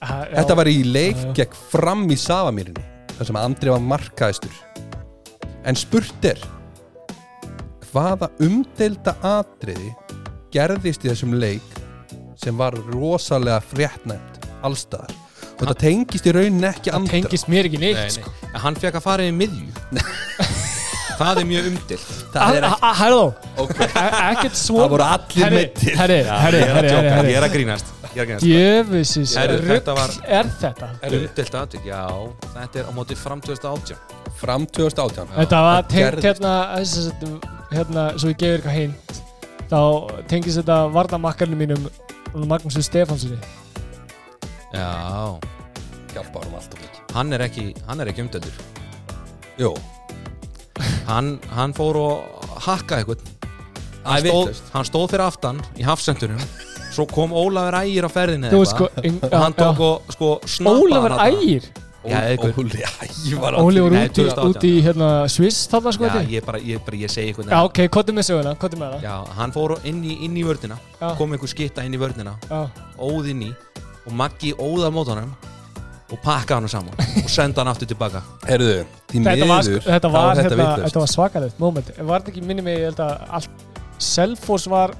[0.00, 0.38] Já.
[0.38, 1.32] Þetta var í leik Já, já.
[1.40, 2.84] gegn fram í Safamýrinni
[3.16, 4.56] þar sem Andri var markaðistur.
[5.66, 6.40] En spurt er
[7.90, 9.92] hvaða umdelda atriði
[10.54, 11.80] gerðist í þessum leik
[12.40, 15.14] sem var rosalega fréttnæmt allstaðar
[15.56, 17.14] og þetta tengist í rauninni ekki það Andra.
[17.16, 18.32] tengist mér ekki neitt Nei, sko.
[18.42, 18.50] nei.
[18.52, 19.72] En hann fekk að fara í miðju.
[21.16, 23.22] Það er mjög umdilt Það er ekki Hærðó,
[23.62, 23.86] okay.
[24.34, 26.18] ekkert svo Það voru allir herri,
[26.60, 29.94] ég er er að grínast er grínast Djöfusis Herri, þetta
[30.38, 30.88] er þetta?
[31.10, 32.02] Umdilt aðtök, já,
[32.54, 33.96] þetta er á móti fram 2018
[34.40, 39.22] fram 2018 Þetta var tengt hérna, að- hérna, svo ég gefur eitthvað hint.
[39.66, 39.80] Þá
[40.30, 41.88] tengist þetta varnamakkarnir mínum
[42.46, 43.38] Magnúsur Stefánssoni
[44.74, 45.38] já,
[46.12, 47.00] hjálpa hann alltaf mikið.
[47.16, 48.58] Hann er ekki hann er ekki umdildur
[49.56, 49.70] Jú,
[51.08, 53.24] hann, hann fór og hakka eitthvað
[54.06, 56.42] Það hann er hann stóð fyrir aftan í hafsendunum
[56.96, 59.88] svo kom Ólafur Ægir á ferðinni Þú eða veist sko eitthvað og hann tók já.
[59.90, 61.42] og sko snappaði Ólafur hann þarna.
[61.42, 61.74] Ægir
[62.06, 62.52] Já, einhver.
[62.62, 64.50] Óli, æ, var Óli var Nei, úti, 2018.
[64.52, 67.48] úti í hérna Sviss þarna sko já, þetta ég bara, ég, bara, ég segi eitthvað
[67.50, 70.44] Já, ok, kottum með söguna, kottum með það Já, hann fór inn í, inn í
[70.46, 71.08] vörnina Já.
[71.18, 72.60] kom einhver skitta inn í vörnina Já,
[73.02, 73.50] óð inn í
[74.06, 75.32] og Maggi óða mót honum
[76.14, 76.94] og pakka hann saman
[77.24, 80.44] og senda hann aftur tilbaka Herðu, því Þetta var, sko, miður þetta þá var, er
[80.44, 80.84] hérna, vitlaust.
[80.86, 83.66] þetta var svakalegt moment Var þetta ekki minni mig, ég held að allt
[83.98, 84.94] Selfoss var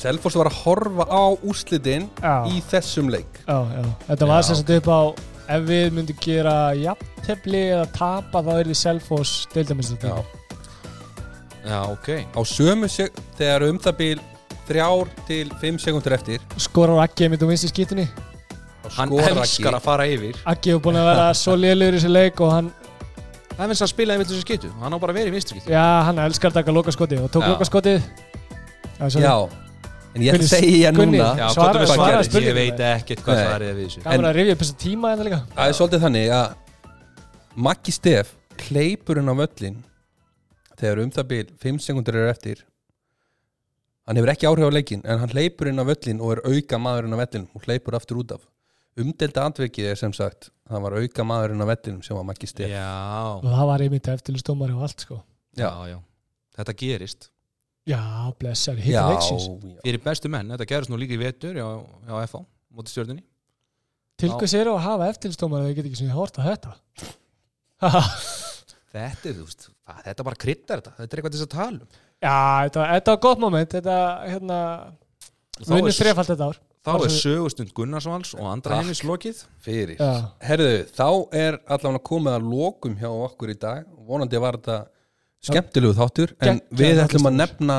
[0.00, 3.40] Selfoss var að horfa á úrslitin Já, í þessum leik.
[3.46, 3.84] Já, já.
[4.08, 5.00] Þetta var sem sagt upp á
[5.44, 10.22] Ef við myndum gera jafntefli eða tapa þá er því Selfoss deildamistur Já.
[11.64, 12.08] Já, ok.
[12.32, 14.22] Á sömu seg þegar um það bíl
[14.68, 16.44] þrjár til fimm sekundur eftir.
[16.60, 18.06] Skorar Aggi mitt um vinstri skýtunni?
[18.84, 20.36] Þá Hann elskar að fara yfir.
[20.48, 22.72] Aggi hefur búin að vera svo liðlegur í þessu leik og hann,
[23.54, 25.60] Það finnst að spila í villu sem skyttu Hann á bara að vera í vinstri
[25.60, 28.08] skyttu já, hann elskar að taka lokaskotið og tók lokaskotið.
[28.98, 29.36] Já,
[30.14, 31.28] en ég ætla að segja núna.
[31.38, 32.44] Já, Svara- svara svarað?
[32.46, 34.02] Ég veit ekkert hvað svarið er við þessu.
[34.04, 35.40] Gaman að rifja upp þessu tíma hérna líka.
[35.56, 36.54] Það er svolítið þannig að
[37.68, 38.34] Maggi Stef
[38.68, 39.76] hleypur hann á völlin
[40.78, 42.64] þegar um það bíl fimm sekundur eru eftir.
[44.06, 46.78] Hann hefur ekki áhrif á leikin en hann hleypur inn á völlin og er auka
[46.78, 48.42] maðurinn á vellin og hleypur aftur út af.
[49.00, 52.68] Umdelda andvikið er sem sagt það var auka maðurinn á vellinum sem var Maggi Stef.
[52.70, 52.86] Já,
[53.42, 55.22] og það var einmitt eftirlistómari og allt sko.
[55.58, 55.98] Já, já.
[56.54, 57.30] Þetta gerist
[57.84, 58.00] Já,
[58.40, 59.46] blessar, já, hitta leiksins.
[59.84, 61.66] Fyrir bestu menn, þetta gerist nú líka í vetur Já,
[62.08, 62.40] já, FH,
[62.72, 63.24] móti stjórnunni
[64.20, 66.74] Til hvers eru að hafa eftirlistómari þegar ég get ekki sem ég horta þetta?
[68.94, 69.64] Þetta er, þú veist,
[70.06, 70.92] þetta bara kryddar þetta.
[71.00, 71.96] Þetta er eitthvað til þess að tala um.
[72.22, 72.34] Já,
[72.68, 73.72] þetta, þetta var gott moment.
[73.74, 73.96] Þetta,
[74.30, 74.58] hérna,
[75.66, 76.60] við er- þrefald þetta ár.
[76.84, 78.84] Þá er sögustund Gunnarsvals og andra Takk.
[78.84, 79.38] heimis lokið.
[79.64, 79.96] fyrir.
[79.98, 81.06] Já, Herðu, þá
[81.40, 83.86] er allavega komið að lokum hjá okkur í dag.
[84.06, 84.78] Vonandi var þetta
[85.48, 87.78] skemmtilegu þáttur en Geggjaður við ætlum að nefna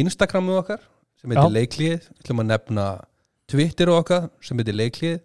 [0.00, 0.84] Instagramu okkar
[1.20, 2.06] sem heitir leiklið.
[2.06, 2.86] Við ætlum að nefna
[3.50, 5.18] Twitter okkar sem heitir leiklið.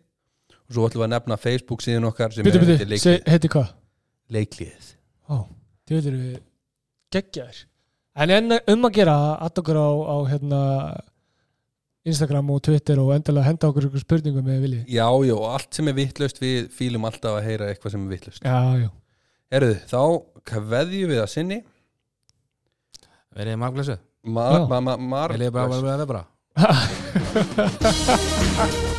[0.65, 3.71] Og svo ætlum við að nefna Facebook síðan okkar sem heitir leiklið, heiti hvað?
[4.33, 4.91] leiklið.
[5.29, 5.45] Ó,
[5.85, 6.35] þið veitir við
[7.13, 7.63] geggjaðir
[8.15, 10.59] En en um að gera að okkur á, á hérna,
[12.07, 15.75] Instagram og Twitter og endilega henda okkur ykkur spurningum með vilji Já, já, og allt
[15.75, 18.89] sem er vittlust við fýlum alltaf að heyra eitthvað sem er vittlust Já, já
[19.53, 19.99] Herðu, þá
[20.49, 21.59] kveðjum við að sinni.
[23.35, 26.23] Verðið maglæsu Mar, ma, ma, mar, Verðið bara, bara, bara